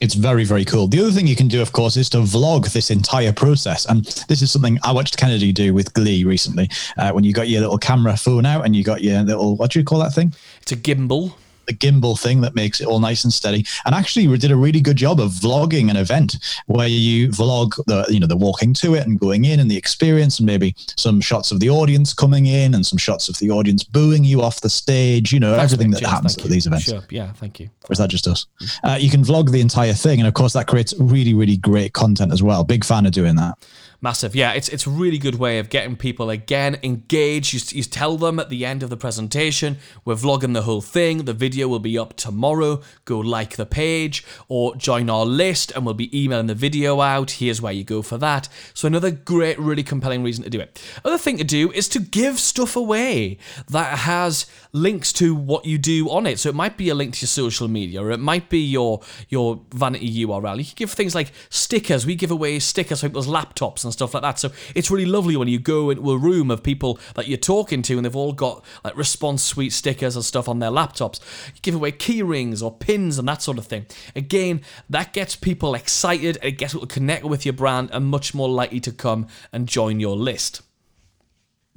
It's 0.00 0.14
very, 0.14 0.44
very 0.44 0.64
cool. 0.64 0.86
The 0.86 1.00
other 1.00 1.10
thing 1.10 1.26
you 1.26 1.36
can 1.36 1.48
do, 1.48 1.60
of 1.60 1.72
course, 1.72 1.96
is 1.96 2.08
to 2.10 2.18
vlog 2.18 2.72
this 2.72 2.90
entire 2.90 3.32
process. 3.32 3.84
And 3.84 4.04
this 4.28 4.42
is 4.42 4.50
something 4.50 4.78
I 4.82 4.92
watched 4.92 5.16
Kennedy 5.16 5.52
do 5.52 5.74
with 5.74 5.92
Glee 5.92 6.24
recently. 6.24 6.70
Uh, 6.96 7.10
when 7.10 7.24
you 7.24 7.32
got 7.32 7.48
your 7.48 7.60
little 7.60 7.78
camera 7.78 8.16
phone 8.16 8.46
out 8.46 8.64
and 8.64 8.74
you 8.74 8.84
got 8.84 9.02
your 9.02 9.22
little, 9.22 9.56
what 9.56 9.72
do 9.72 9.78
you 9.80 9.84
call 9.84 9.98
that 9.98 10.14
thing? 10.14 10.34
It's 10.62 10.72
a 10.72 10.76
gimbal. 10.76 11.34
The 11.68 11.74
gimbal 11.74 12.18
thing 12.18 12.40
that 12.40 12.54
makes 12.54 12.80
it 12.80 12.86
all 12.86 12.98
nice 12.98 13.24
and 13.24 13.32
steady. 13.32 13.64
And 13.84 13.94
actually, 13.94 14.26
we 14.26 14.38
did 14.38 14.50
a 14.50 14.56
really 14.56 14.80
good 14.80 14.96
job 14.96 15.20
of 15.20 15.30
vlogging 15.32 15.90
an 15.90 15.96
event 15.96 16.36
where 16.66 16.88
you 16.88 17.28
vlog 17.28 17.72
the 17.86 18.06
you 18.08 18.18
know 18.18 18.26
the 18.26 18.36
walking 18.36 18.72
to 18.74 18.94
it 18.94 19.06
and 19.06 19.20
going 19.20 19.44
in 19.44 19.60
and 19.60 19.70
the 19.70 19.76
experience 19.76 20.38
and 20.38 20.46
maybe 20.46 20.74
some 20.96 21.20
shots 21.20 21.52
of 21.52 21.60
the 21.60 21.70
audience 21.70 22.12
coming 22.14 22.46
in 22.46 22.74
and 22.74 22.84
some 22.84 22.98
shots 22.98 23.28
of 23.28 23.38
the 23.38 23.50
audience 23.50 23.84
booing 23.84 24.24
you 24.24 24.42
off 24.42 24.60
the 24.62 24.70
stage. 24.70 25.32
You 25.32 25.40
know 25.40 25.54
Thanks, 25.56 25.72
everything 25.72 25.92
that 25.92 26.02
happens 26.02 26.36
at 26.36 26.44
you. 26.44 26.50
these 26.50 26.66
events. 26.66 26.86
Sure. 26.86 27.02
Yeah, 27.10 27.32
thank 27.34 27.60
you. 27.60 27.66
Or 27.88 27.92
is 27.92 27.98
that 27.98 28.08
just 28.08 28.26
us? 28.26 28.46
Uh, 28.82 28.98
you 28.98 29.10
can 29.10 29.22
vlog 29.22 29.50
the 29.50 29.60
entire 29.60 29.92
thing, 29.92 30.18
and 30.18 30.26
of 30.26 30.34
course 30.34 30.54
that 30.54 30.66
creates 30.66 30.94
really 30.98 31.34
really 31.34 31.58
great 31.58 31.92
content 31.92 32.32
as 32.32 32.42
well. 32.42 32.64
Big 32.64 32.84
fan 32.84 33.06
of 33.06 33.12
doing 33.12 33.36
that. 33.36 33.58
Massive, 34.00 34.36
yeah. 34.36 34.52
It's 34.52 34.68
it's 34.68 34.86
a 34.86 34.90
really 34.90 35.18
good 35.18 35.34
way 35.34 35.58
of 35.58 35.70
getting 35.70 35.96
people 35.96 36.30
again 36.30 36.78
engaged. 36.84 37.52
You, 37.52 37.78
you 37.78 37.82
tell 37.82 38.16
them 38.16 38.38
at 38.38 38.48
the 38.48 38.64
end 38.64 38.84
of 38.84 38.90
the 38.90 38.96
presentation, 38.96 39.78
we're 40.04 40.14
vlogging 40.14 40.54
the 40.54 40.62
whole 40.62 40.80
thing. 40.80 41.24
The 41.24 41.32
video 41.32 41.66
will 41.66 41.80
be 41.80 41.98
up 41.98 42.14
tomorrow. 42.14 42.80
Go 43.06 43.18
like 43.18 43.56
the 43.56 43.66
page 43.66 44.24
or 44.46 44.76
join 44.76 45.10
our 45.10 45.26
list, 45.26 45.72
and 45.72 45.84
we'll 45.84 45.94
be 45.94 46.16
emailing 46.16 46.46
the 46.46 46.54
video 46.54 47.00
out. 47.00 47.32
Here's 47.32 47.60
where 47.60 47.72
you 47.72 47.82
go 47.82 48.00
for 48.02 48.18
that. 48.18 48.48
So 48.72 48.86
another 48.86 49.10
great, 49.10 49.58
really 49.58 49.82
compelling 49.82 50.22
reason 50.22 50.44
to 50.44 50.50
do 50.50 50.60
it. 50.60 50.80
Other 51.04 51.18
thing 51.18 51.36
to 51.38 51.44
do 51.44 51.72
is 51.72 51.88
to 51.88 51.98
give 51.98 52.38
stuff 52.38 52.76
away 52.76 53.38
that 53.68 53.98
has 53.98 54.46
links 54.72 55.12
to 55.14 55.34
what 55.34 55.64
you 55.64 55.76
do 55.76 56.08
on 56.08 56.24
it. 56.24 56.38
So 56.38 56.50
it 56.50 56.54
might 56.54 56.76
be 56.76 56.88
a 56.88 56.94
link 56.94 57.14
to 57.14 57.22
your 57.22 57.26
social 57.26 57.66
media, 57.66 58.00
or 58.00 58.12
it 58.12 58.20
might 58.20 58.48
be 58.48 58.60
your 58.60 59.00
your 59.28 59.60
vanity 59.74 60.24
URL. 60.24 60.58
You 60.58 60.64
can 60.64 60.74
give 60.76 60.92
things 60.92 61.16
like 61.16 61.32
stickers. 61.50 62.06
We 62.06 62.14
give 62.14 62.30
away 62.30 62.60
stickers 62.60 63.00
for 63.00 63.08
people's 63.08 63.26
laptops 63.26 63.87
and 63.88 63.92
stuff 63.92 64.14
like 64.14 64.22
that. 64.22 64.38
So 64.38 64.50
it's 64.74 64.90
really 64.90 65.06
lovely 65.06 65.36
when 65.36 65.48
you 65.48 65.58
go 65.58 65.90
into 65.90 66.10
a 66.10 66.16
room 66.16 66.50
of 66.50 66.62
people 66.62 66.98
that 67.14 67.26
you're 67.26 67.38
talking 67.38 67.82
to 67.82 67.96
and 67.96 68.04
they've 68.04 68.14
all 68.14 68.32
got 68.32 68.64
like 68.84 68.96
response 68.96 69.42
suite 69.42 69.72
stickers 69.72 70.14
and 70.14 70.24
stuff 70.24 70.48
on 70.48 70.58
their 70.58 70.70
laptops. 70.70 71.20
You 71.54 71.60
give 71.62 71.74
away 71.74 71.92
key 71.92 72.22
rings 72.22 72.62
or 72.62 72.70
pins 72.70 73.18
and 73.18 73.26
that 73.28 73.42
sort 73.42 73.58
of 73.58 73.66
thing. 73.66 73.86
Again, 74.14 74.62
that 74.90 75.12
gets 75.12 75.34
people 75.34 75.74
excited, 75.74 76.38
it 76.42 76.52
gets 76.52 76.74
people 76.74 76.86
to 76.86 76.94
connect 76.94 77.24
with 77.24 77.44
your 77.44 77.54
brand 77.54 77.90
and 77.92 78.06
much 78.06 78.34
more 78.34 78.48
likely 78.48 78.80
to 78.80 78.92
come 78.92 79.26
and 79.52 79.66
join 79.66 80.00
your 80.00 80.16
list. 80.16 80.62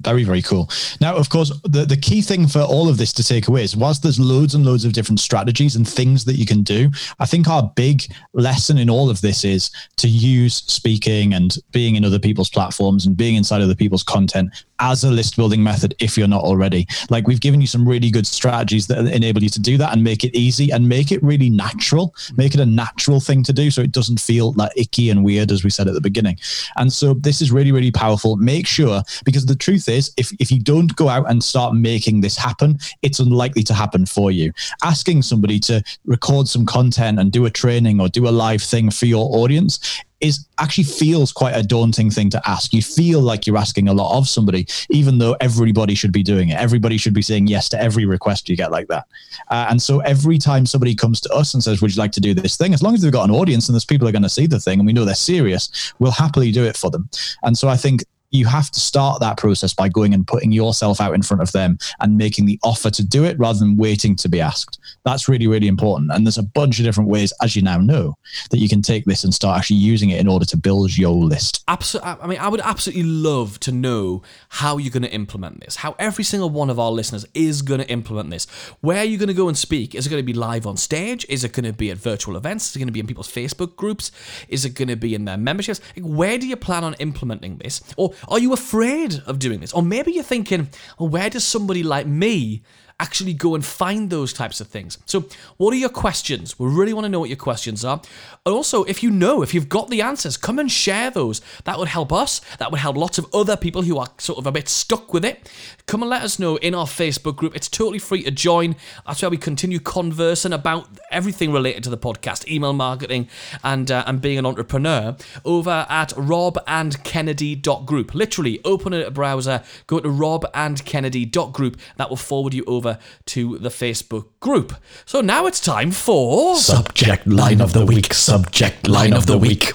Very, 0.04 0.24
very 0.24 0.42
cool. 0.42 0.68
Now, 1.00 1.16
of 1.16 1.28
course, 1.28 1.52
the, 1.64 1.84
the 1.84 1.96
key 1.96 2.22
thing 2.22 2.46
for 2.46 2.60
all 2.60 2.88
of 2.88 2.98
this 2.98 3.12
to 3.14 3.24
take 3.24 3.48
away 3.48 3.64
is 3.64 3.76
whilst 3.76 4.02
there's 4.02 4.18
loads 4.18 4.54
and 4.54 4.64
loads 4.64 4.84
of 4.84 4.92
different 4.92 5.20
strategies 5.20 5.76
and 5.76 5.88
things 5.88 6.24
that 6.24 6.36
you 6.36 6.46
can 6.46 6.62
do, 6.62 6.90
I 7.18 7.26
think 7.26 7.48
our 7.48 7.70
big 7.76 8.04
lesson 8.32 8.78
in 8.78 8.90
all 8.90 9.10
of 9.10 9.20
this 9.20 9.44
is 9.44 9.70
to 9.96 10.08
use 10.08 10.56
speaking 10.56 11.34
and 11.34 11.56
being 11.70 11.96
in 11.96 12.04
other 12.04 12.18
people's 12.18 12.50
platforms 12.50 13.06
and 13.06 13.16
being 13.16 13.36
inside 13.36 13.62
other 13.62 13.74
people's 13.74 14.02
content 14.02 14.50
as 14.82 15.04
a 15.04 15.10
list 15.10 15.36
building 15.36 15.62
method 15.62 15.94
if 16.00 16.18
you're 16.18 16.26
not 16.26 16.42
already. 16.42 16.86
Like 17.08 17.28
we've 17.28 17.40
given 17.40 17.60
you 17.60 17.68
some 17.68 17.88
really 17.88 18.10
good 18.10 18.26
strategies 18.26 18.88
that 18.88 18.98
enable 19.06 19.42
you 19.42 19.48
to 19.50 19.60
do 19.60 19.78
that 19.78 19.92
and 19.92 20.02
make 20.02 20.24
it 20.24 20.34
easy 20.34 20.72
and 20.72 20.88
make 20.88 21.12
it 21.12 21.22
really 21.22 21.48
natural, 21.48 22.14
make 22.36 22.54
it 22.54 22.60
a 22.60 22.66
natural 22.66 23.20
thing 23.20 23.44
to 23.44 23.52
do 23.52 23.70
so 23.70 23.80
it 23.80 23.92
doesn't 23.92 24.20
feel 24.20 24.52
like 24.54 24.72
icky 24.76 25.10
and 25.10 25.24
weird 25.24 25.52
as 25.52 25.62
we 25.62 25.70
said 25.70 25.86
at 25.86 25.94
the 25.94 26.00
beginning. 26.00 26.36
And 26.76 26.92
so 26.92 27.14
this 27.14 27.40
is 27.40 27.52
really, 27.52 27.70
really 27.70 27.92
powerful. 27.92 28.36
Make 28.36 28.66
sure 28.66 29.02
because 29.24 29.46
the 29.46 29.54
truth 29.54 29.88
is 29.88 29.91
if, 29.98 30.32
if 30.40 30.50
you 30.50 30.60
don't 30.60 30.94
go 30.96 31.08
out 31.08 31.30
and 31.30 31.42
start 31.42 31.74
making 31.74 32.20
this 32.20 32.36
happen, 32.36 32.78
it's 33.02 33.20
unlikely 33.20 33.62
to 33.64 33.74
happen 33.74 34.06
for 34.06 34.30
you. 34.30 34.52
Asking 34.82 35.22
somebody 35.22 35.58
to 35.60 35.82
record 36.04 36.48
some 36.48 36.66
content 36.66 37.18
and 37.18 37.30
do 37.30 37.46
a 37.46 37.50
training 37.50 38.00
or 38.00 38.08
do 38.08 38.28
a 38.28 38.30
live 38.30 38.62
thing 38.62 38.90
for 38.90 39.06
your 39.06 39.36
audience 39.36 40.02
is 40.22 40.46
actually 40.58 40.84
feels 40.84 41.32
quite 41.32 41.52
a 41.52 41.62
daunting 41.62 42.08
thing 42.08 42.30
to 42.30 42.40
ask. 42.48 42.72
You 42.72 42.80
feel 42.80 43.20
like 43.20 43.46
you're 43.46 43.58
asking 43.58 43.88
a 43.88 43.92
lot 43.92 44.16
of 44.16 44.28
somebody, 44.28 44.66
even 44.88 45.18
though 45.18 45.36
everybody 45.40 45.94
should 45.94 46.12
be 46.12 46.22
doing 46.22 46.50
it. 46.50 46.58
Everybody 46.58 46.96
should 46.96 47.12
be 47.12 47.22
saying 47.22 47.48
yes 47.48 47.68
to 47.70 47.80
every 47.80 48.06
request 48.06 48.48
you 48.48 48.56
get 48.56 48.70
like 48.70 48.86
that. 48.86 49.06
Uh, 49.50 49.66
and 49.68 49.82
so 49.82 49.98
every 50.00 50.38
time 50.38 50.64
somebody 50.64 50.94
comes 50.94 51.20
to 51.22 51.32
us 51.34 51.54
and 51.54 51.62
says, 51.62 51.82
"Would 51.82 51.94
you 51.94 52.00
like 52.00 52.12
to 52.12 52.20
do 52.20 52.34
this 52.34 52.56
thing?" 52.56 52.72
As 52.72 52.82
long 52.82 52.94
as 52.94 53.02
they've 53.02 53.12
got 53.12 53.28
an 53.28 53.34
audience 53.34 53.68
and 53.68 53.74
there's 53.74 53.84
people 53.84 54.06
are 54.06 54.12
going 54.12 54.22
to 54.22 54.28
see 54.28 54.46
the 54.46 54.60
thing 54.60 54.78
and 54.78 54.86
we 54.86 54.92
know 54.92 55.04
they're 55.04 55.14
serious, 55.16 55.92
we'll 55.98 56.12
happily 56.12 56.52
do 56.52 56.64
it 56.64 56.76
for 56.76 56.90
them. 56.90 57.08
And 57.42 57.58
so 57.58 57.68
I 57.68 57.76
think 57.76 58.04
you 58.32 58.46
have 58.46 58.70
to 58.70 58.80
start 58.80 59.20
that 59.20 59.36
process 59.36 59.74
by 59.74 59.88
going 59.88 60.14
and 60.14 60.26
putting 60.26 60.52
yourself 60.52 61.00
out 61.00 61.14
in 61.14 61.22
front 61.22 61.42
of 61.42 61.52
them 61.52 61.78
and 62.00 62.16
making 62.16 62.46
the 62.46 62.58
offer 62.64 62.90
to 62.90 63.04
do 63.04 63.24
it 63.24 63.38
rather 63.38 63.58
than 63.58 63.76
waiting 63.76 64.16
to 64.16 64.28
be 64.28 64.40
asked. 64.40 64.80
That's 65.04 65.28
really, 65.28 65.46
really 65.46 65.68
important. 65.68 66.10
And 66.12 66.26
there's 66.26 66.38
a 66.38 66.42
bunch 66.42 66.78
of 66.78 66.84
different 66.84 67.10
ways, 67.10 67.32
as 67.42 67.54
you 67.54 67.62
now 67.62 67.78
know, 67.78 68.16
that 68.50 68.58
you 68.58 68.68
can 68.68 68.82
take 68.82 69.04
this 69.04 69.22
and 69.24 69.34
start 69.34 69.58
actually 69.58 69.76
using 69.76 70.10
it 70.10 70.20
in 70.20 70.28
order 70.28 70.46
to 70.46 70.56
build 70.56 70.96
your 70.96 71.14
list. 71.14 71.62
Absolutely. 71.68 72.10
I 72.22 72.26
mean, 72.26 72.38
I 72.38 72.48
would 72.48 72.60
absolutely 72.60 73.04
love 73.04 73.60
to 73.60 73.72
know 73.72 74.22
how 74.48 74.78
you're 74.78 74.90
going 74.90 75.02
to 75.02 75.12
implement 75.12 75.60
this. 75.60 75.76
How 75.76 75.94
every 75.98 76.24
single 76.24 76.50
one 76.50 76.70
of 76.70 76.78
our 76.78 76.90
listeners 76.90 77.26
is 77.34 77.62
going 77.62 77.80
to 77.80 77.88
implement 77.88 78.30
this. 78.30 78.46
Where 78.80 78.98
are 78.98 79.04
you 79.04 79.18
going 79.18 79.28
to 79.28 79.34
go 79.34 79.48
and 79.48 79.58
speak? 79.58 79.94
Is 79.94 80.06
it 80.06 80.10
going 80.10 80.22
to 80.22 80.26
be 80.26 80.32
live 80.32 80.66
on 80.66 80.76
stage? 80.76 81.26
Is 81.28 81.44
it 81.44 81.52
going 81.52 81.64
to 81.64 81.72
be 81.72 81.90
at 81.90 81.98
virtual 81.98 82.36
events? 82.36 82.70
Is 82.70 82.76
it 82.76 82.78
going 82.78 82.88
to 82.88 82.92
be 82.92 83.00
in 83.00 83.06
people's 83.06 83.30
Facebook 83.30 83.76
groups? 83.76 84.10
Is 84.48 84.64
it 84.64 84.70
going 84.70 84.88
to 84.88 84.96
be 84.96 85.14
in 85.14 85.26
their 85.26 85.36
memberships? 85.36 85.80
Where 86.00 86.38
do 86.38 86.46
you 86.46 86.56
plan 86.56 86.84
on 86.84 86.94
implementing 86.94 87.58
this? 87.58 87.82
Or 87.96 88.14
are 88.28 88.38
you 88.38 88.52
afraid 88.52 89.20
of 89.26 89.38
doing 89.38 89.60
this? 89.60 89.72
Or 89.72 89.82
maybe 89.82 90.12
you're 90.12 90.24
thinking, 90.24 90.68
well, 90.98 91.08
where 91.08 91.30
does 91.30 91.44
somebody 91.44 91.82
like 91.82 92.06
me 92.06 92.62
actually 93.02 93.34
go 93.34 93.56
and 93.56 93.64
find 93.64 94.10
those 94.10 94.32
types 94.32 94.60
of 94.60 94.68
things. 94.68 94.96
So, 95.06 95.24
what 95.56 95.74
are 95.74 95.76
your 95.76 95.88
questions? 95.88 96.56
We 96.58 96.70
really 96.70 96.92
want 96.92 97.04
to 97.04 97.08
know 97.08 97.18
what 97.18 97.28
your 97.28 97.36
questions 97.36 97.84
are. 97.84 98.00
And 98.46 98.54
also, 98.54 98.84
if 98.84 99.02
you 99.02 99.10
know, 99.10 99.42
if 99.42 99.52
you've 99.52 99.68
got 99.68 99.90
the 99.90 100.02
answers, 100.02 100.36
come 100.36 100.60
and 100.60 100.70
share 100.70 101.10
those. 101.10 101.40
That 101.64 101.78
would 101.78 101.88
help 101.88 102.12
us. 102.12 102.40
That 102.58 102.70
would 102.70 102.80
help 102.80 102.96
lots 102.96 103.18
of 103.18 103.26
other 103.34 103.56
people 103.56 103.82
who 103.82 103.98
are 103.98 104.06
sort 104.18 104.38
of 104.38 104.46
a 104.46 104.52
bit 104.52 104.68
stuck 104.68 105.12
with 105.12 105.24
it. 105.24 105.50
Come 105.86 106.02
and 106.02 106.10
let 106.10 106.22
us 106.22 106.38
know 106.38 106.56
in 106.56 106.74
our 106.74 106.86
Facebook 106.86 107.36
group. 107.36 107.56
It's 107.56 107.68
totally 107.68 107.98
free 107.98 108.22
to 108.22 108.30
join. 108.30 108.76
That's 109.04 109.20
where 109.20 109.30
we 109.30 109.36
continue 109.36 109.80
conversing 109.80 110.52
about 110.52 110.86
everything 111.10 111.52
related 111.52 111.82
to 111.84 111.90
the 111.90 111.98
podcast, 111.98 112.48
email 112.48 112.72
marketing, 112.72 113.28
and 113.64 113.90
uh, 113.90 114.04
and 114.06 114.20
being 114.20 114.38
an 114.38 114.46
entrepreneur 114.46 115.16
over 115.44 115.86
at 115.88 116.10
robandkennedy.group. 116.10 118.14
Literally, 118.14 118.60
open 118.64 118.92
a 118.92 119.10
browser, 119.10 119.64
go 119.88 119.98
to 119.98 120.08
robandkennedy.group. 120.08 121.76
That 121.96 122.08
will 122.08 122.16
forward 122.16 122.54
you 122.54 122.62
over 122.66 122.91
to 123.26 123.58
the 123.58 123.68
Facebook 123.68 124.26
group. 124.40 124.74
So 125.04 125.20
now 125.20 125.46
it's 125.46 125.60
time 125.60 125.90
for 125.90 126.56
Subject 126.56 127.26
line 127.26 127.60
of 127.60 127.72
the 127.72 127.84
week. 127.84 128.14
Subject 128.14 128.88
line 128.88 129.12
of 129.12 129.26
the 129.26 129.38
week. 129.38 129.72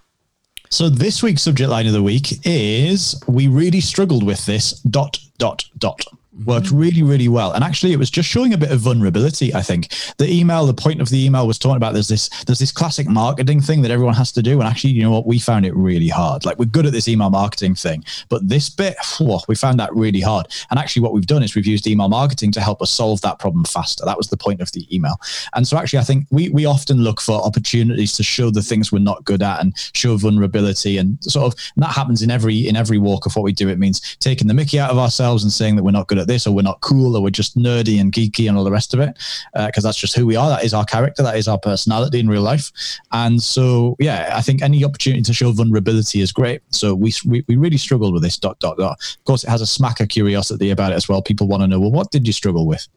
So 0.70 0.90
this 0.90 1.24
week's 1.24 1.44
subject 1.44 1.70
line 1.70 1.88
of 1.88 1.94
the 1.94 2.04
week 2.04 2.46
is 2.46 3.22
we 3.28 3.48
really 3.48 3.80
struggled 3.80 4.24
with 4.24 4.46
this 4.46 4.74
dot 4.82 5.18
dot 5.38 5.64
dot. 5.78 6.02
Worked 6.46 6.72
really, 6.72 7.04
really 7.04 7.28
well. 7.28 7.52
And 7.54 7.64
actually 7.64 7.94
it 7.94 8.00
was 8.00 8.10
just 8.10 8.30
showing 8.30 8.54
a 8.54 8.58
bit 8.58 8.72
of 8.72 8.80
vulnerability, 8.80 9.54
I 9.54 9.62
think. 9.62 9.94
The 10.18 10.32
email, 10.32 10.66
the 10.66 10.74
point 10.74 11.02
of 11.02 11.10
the 11.10 11.26
email 11.26 11.48
was 11.48 11.58
talking 11.58 11.78
about 11.78 11.94
there's 11.94 12.08
this 12.08 12.30
there's 12.46 12.60
this 12.60 12.72
classic 12.72 13.08
marketing 13.08 13.62
thing 13.62 13.82
that 13.82 13.92
everyone 13.92 14.14
has 14.16 14.32
to 14.34 14.42
do. 14.42 14.60
And 14.60 14.68
actually, 14.68 14.92
you 14.92 15.04
know 15.04 15.12
what, 15.12 15.26
we 15.26 15.40
found 15.40 15.66
it 15.66 15.76
really 15.76 16.10
hard. 16.10 16.46
Like 16.46 16.60
we're 16.60 16.66
good 16.66 16.86
at 16.86 16.92
this 16.92 17.08
email 17.08 17.30
marketing 17.30 17.76
thing, 17.76 18.04
but 18.30 18.48
this 18.48 18.70
bit, 18.70 18.96
we 19.48 19.56
found 19.56 19.80
that 19.80 19.94
really 19.94 20.22
hard. 20.22 20.48
And 20.70 20.80
actually 20.80 21.02
what 21.02 21.14
we've 21.14 21.26
done 21.26 21.44
is 21.44 21.56
we've 21.56 21.66
used 21.66 21.88
email 21.88 22.10
marketing 22.10 22.52
to 22.54 22.62
help 22.62 22.82
us 22.82 22.92
solve 22.92 23.22
that 23.22 23.40
problem 23.40 23.64
faster. 23.64 24.06
That 24.06 24.18
was 24.18 24.28
the 24.28 24.38
point 24.38 24.62
of 24.62 24.72
the 24.72 24.88
email. 24.96 25.16
And 25.56 25.68
so 25.68 25.78
actually 25.78 26.00
I 26.00 26.04
think 26.04 26.28
we 26.30 26.50
we 26.50 26.66
often 26.66 26.98
look 27.04 27.20
for 27.20 27.42
opportunities 27.42 28.14
to 28.14 28.24
show 28.24 28.50
the 28.52 28.62
things 28.62 28.92
we're 28.92 29.00
not 29.00 29.26
good 29.26 29.42
at 29.42 29.60
and 29.60 29.74
show 29.94 30.16
vulnerability 30.18 30.98
and 30.98 31.22
sort 31.24 31.54
of 31.54 31.60
and 31.76 31.84
that 31.84 31.94
happens 31.94 32.22
in 32.22 32.32
every 32.32 32.68
in 32.68 32.76
every 32.76 32.98
walk 32.98 33.26
of 33.26 33.36
what 33.36 33.44
we 33.44 33.54
do. 33.54 33.70
It 33.70 33.80
means 33.80 34.16
taking 34.18 34.48
the 34.48 34.54
mickey 34.54 34.80
out 34.80 34.92
of 34.92 34.98
ourselves 34.98 35.44
and 35.44 35.52
saying 35.52 35.76
that 35.76 35.84
we're 35.84 35.92
not 35.92 36.08
good 36.08 36.20
at 36.20 36.27
this 36.28 36.46
or 36.46 36.54
we're 36.54 36.62
not 36.62 36.82
cool 36.82 37.16
or 37.16 37.22
we're 37.22 37.30
just 37.30 37.58
nerdy 37.58 38.00
and 38.00 38.12
geeky 38.12 38.48
and 38.48 38.58
all 38.58 38.64
the 38.64 38.72
rest 38.72 38.94
of 38.94 39.00
it 39.00 39.18
because 39.54 39.84
that's 39.84 39.98
just 39.98 40.16
who 40.16 40.26
we 40.26 40.36
are. 40.36 40.50
That 40.50 40.64
is 40.64 40.74
our 40.74 40.86
character. 40.86 41.24
That 41.24 41.38
is 41.38 41.48
our 41.48 41.60
personality 41.60 42.20
in 42.20 42.28
real 42.28 42.42
life. 42.42 42.72
And 43.12 43.42
so 43.42 43.96
yeah, 44.00 44.34
I 44.34 44.42
think 44.42 44.62
any 44.62 44.84
opportunity 44.84 45.24
to 45.24 45.34
show 45.34 45.52
vulnerability 45.52 46.22
is 46.22 46.32
great. 46.32 46.62
So 46.70 46.94
we 46.94 47.14
we, 47.26 47.44
we 47.48 47.56
really 47.56 47.78
struggled 47.78 48.14
with 48.14 48.24
this 48.24 48.38
dot 48.38 48.60
dot 48.60 48.78
dot. 48.78 49.00
Of 49.00 49.26
course, 49.26 49.44
it 49.44 49.50
has 49.50 49.62
a 49.62 49.68
smack 49.68 50.00
of 50.00 50.10
curiosity 50.10 50.70
about 50.70 50.92
it 50.92 50.96
as 50.96 51.10
well. 51.10 51.22
People 51.22 51.48
want 51.48 51.64
to 51.64 51.68
know 51.68 51.80
well, 51.80 51.92
what 51.92 52.12
did 52.12 52.28
you 52.28 52.34
struggle 52.34 52.68
with? 52.68 52.88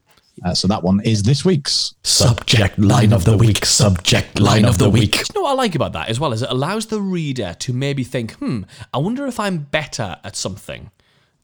Uh, 0.45 0.55
so 0.55 0.67
that 0.69 0.83
one 0.83 1.01
is 1.01 1.23
this 1.23 1.45
week's. 1.45 1.95
Subject 2.03 2.79
line 2.79 3.13
of 3.13 3.25
the 3.25 3.37
week. 3.37 3.65
Subject 3.65 4.41
line 4.41 4.65
of 4.65 4.79
the 4.79 4.89
week. 4.89 5.17
You 5.17 5.25
know 5.35 5.43
what 5.43 5.51
I 5.51 5.55
like 5.55 5.75
about 5.75 5.93
that 5.93 6.09
as 6.09 6.19
well 6.19 6.33
is 6.33 6.43
it 6.43 6.51
allows 6.51 6.87
the 6.87 7.01
reader 7.01 7.55
to 7.59 7.73
maybe 7.73 8.05
think, 8.05 8.33
hmm, 8.35 8.63
I 8.95 8.99
wonder 8.99 9.27
if 9.27 9.39
I'm 9.39 9.59
better 9.59 10.17
at 10.25 10.37
something 10.37 10.91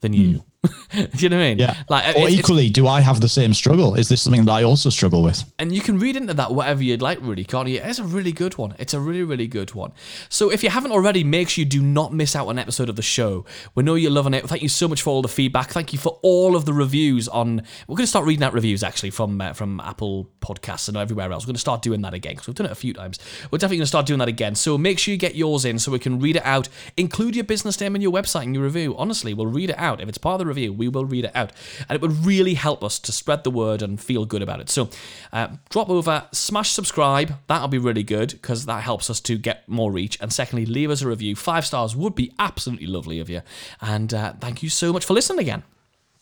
than 0.01 0.12
you. 0.12 0.44
Do 0.92 1.07
you 1.19 1.29
know 1.29 1.37
what 1.37 1.42
I 1.45 1.49
mean? 1.49 1.59
Yeah. 1.59 1.75
Like, 1.88 2.05
or 2.05 2.09
it's- 2.11 2.25
it's- 2.27 2.38
equally, 2.40 2.71
do 2.71 2.87
I 2.87 3.01
have 3.01 3.21
the 3.21 3.29
same 3.29 3.55
struggle? 3.55 3.95
Is 3.95 4.09
this 4.09 4.23
something 4.23 4.45
that 4.47 4.53
I 4.53 4.62
also 4.64 4.90
struggle 4.90 5.23
with? 5.23 5.45
and 5.59 5.75
you 5.75 5.81
can 5.81 5.99
read 5.99 6.16
into 6.16 6.35
that 6.35 6.53
whatever 6.53 6.83
you'd 6.83 7.03
like, 7.03 7.19
really, 7.23 7.45
can't 7.45 7.69
you? 7.69 7.81
It's 7.83 7.99
a 7.99 8.05
really 8.05 8.33
good 8.33 8.57
one. 8.59 8.75
It's 8.79 8.95
a 8.95 9.01
really, 9.01 9.23
really 9.23 9.47
good 9.47 9.75
one. 9.75 9.92
So 10.29 10.51
if 10.51 10.62
you 10.62 10.71
haven't 10.71 10.92
already, 10.92 11.23
make 11.25 11.49
sure 11.49 11.62
you 11.62 11.69
do 11.69 11.83
not 11.83 12.12
miss 12.12 12.35
out 12.37 12.47
on 12.49 12.57
an 12.57 12.59
episode 12.59 12.88
of 12.88 12.97
the 12.97 13.03
show. 13.03 13.45
We 13.75 13.83
know 13.83 13.95
you're 13.95 14.11
loving 14.11 14.35
it. 14.35 14.47
Thank 14.49 14.62
you 14.62 14.69
so 14.69 14.88
much 14.88 15.03
for 15.03 15.11
all 15.11 15.23
the 15.23 15.29
feedback. 15.29 15.71
Thank 15.71 15.92
you 15.92 15.99
for 15.99 16.19
all 16.23 16.57
of 16.57 16.64
the 16.64 16.73
reviews 16.73 17.29
on. 17.29 17.62
We're 17.87 17.97
going 17.97 18.05
to 18.05 18.07
start 18.09 18.27
reading 18.27 18.42
out 18.42 18.53
reviews 18.53 18.83
actually 18.83 19.11
from 19.11 19.40
uh, 19.40 19.53
from 19.53 19.81
Apple 19.81 20.29
Podcasts 20.40 20.88
and 20.88 20.97
everywhere 20.97 21.31
else. 21.33 21.45
We're 21.45 21.49
going 21.49 21.55
to 21.57 21.61
start 21.61 21.83
doing 21.83 22.03
that 22.03 22.14
again 22.14 22.33
because 22.35 22.47
we've 22.49 22.57
done 22.57 22.66
it 22.66 22.73
a 22.73 22.77
few 22.77 22.92
times. 22.92 23.19
We're 23.51 23.59
definitely 23.59 23.79
going 23.79 23.83
to 23.85 23.88
start 23.88 24.07
doing 24.07 24.19
that 24.19 24.29
again. 24.29 24.55
So 24.55 24.77
make 24.79 24.99
sure 24.99 25.12
you 25.12 25.19
get 25.19 25.35
yours 25.35 25.64
in 25.64 25.79
so 25.79 25.92
we 25.92 25.99
can 25.99 26.19
read 26.21 26.37
it 26.37 26.45
out. 26.45 26.69
Include 26.97 27.35
your 27.37 27.45
business 27.45 27.81
name 27.81 27.95
in 27.97 28.03
your 28.03 28.12
website 28.12 28.45
and 28.45 28.55
your 28.55 28.64
review. 28.64 28.97
Honestly, 28.97 29.35
we'll 29.35 29.47
read 29.47 29.71
it 29.71 29.79
out. 29.79 30.01
If 30.01 30.09
it's 30.09 30.19
part 30.19 30.35
of 30.35 30.38
the 30.40 30.47
review, 30.47 30.56
we 30.57 30.88
will 30.88 31.05
read 31.05 31.25
it 31.27 31.33
out. 31.35 31.53
And 31.88 31.97
it 31.97 32.03
would 32.03 32.25
really 32.25 32.55
help 32.55 32.83
us 32.83 32.99
to 33.01 33.12
spread 33.12 33.45
the 33.45 33.51
word 33.51 33.83
and 33.83 34.01
feel 34.01 34.25
good 34.25 34.42
about 34.42 34.61
it. 34.61 34.71
So 34.71 34.88
uh, 35.33 35.49
drop 35.69 35.88
over, 35.88 36.27
smash 36.33 36.71
subscribe. 36.71 37.35
That'll 37.47 37.69
be 37.69 37.79
really 37.79 38.03
good 38.03 38.31
because 38.33 38.66
that 38.66 38.83
helps 38.83 39.11
us 39.11 39.21
to 39.21 39.38
get 39.38 39.69
more 39.69 39.92
reach. 39.92 40.19
And 40.21 40.33
secondly, 40.33 40.66
leave 40.66 40.90
us 40.90 41.03
a 41.03 41.09
review. 41.09 41.37
Five 41.37 41.66
stars 41.66 41.95
would 41.95 42.14
be 42.14 42.33
absolutely 42.38 42.87
lovely 42.87 43.21
of 43.21 43.29
you. 43.31 43.42
And 43.81 44.12
uh, 44.12 44.35
thank 44.40 44.62
you 44.62 44.69
so 44.69 44.92
much 44.92 45.05
for 45.05 45.14
listening 45.14 45.40
again. 45.40 45.62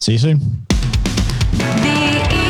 See 0.01 0.13
you 0.13 0.19
soon. 0.19 0.67
The 1.53 2.44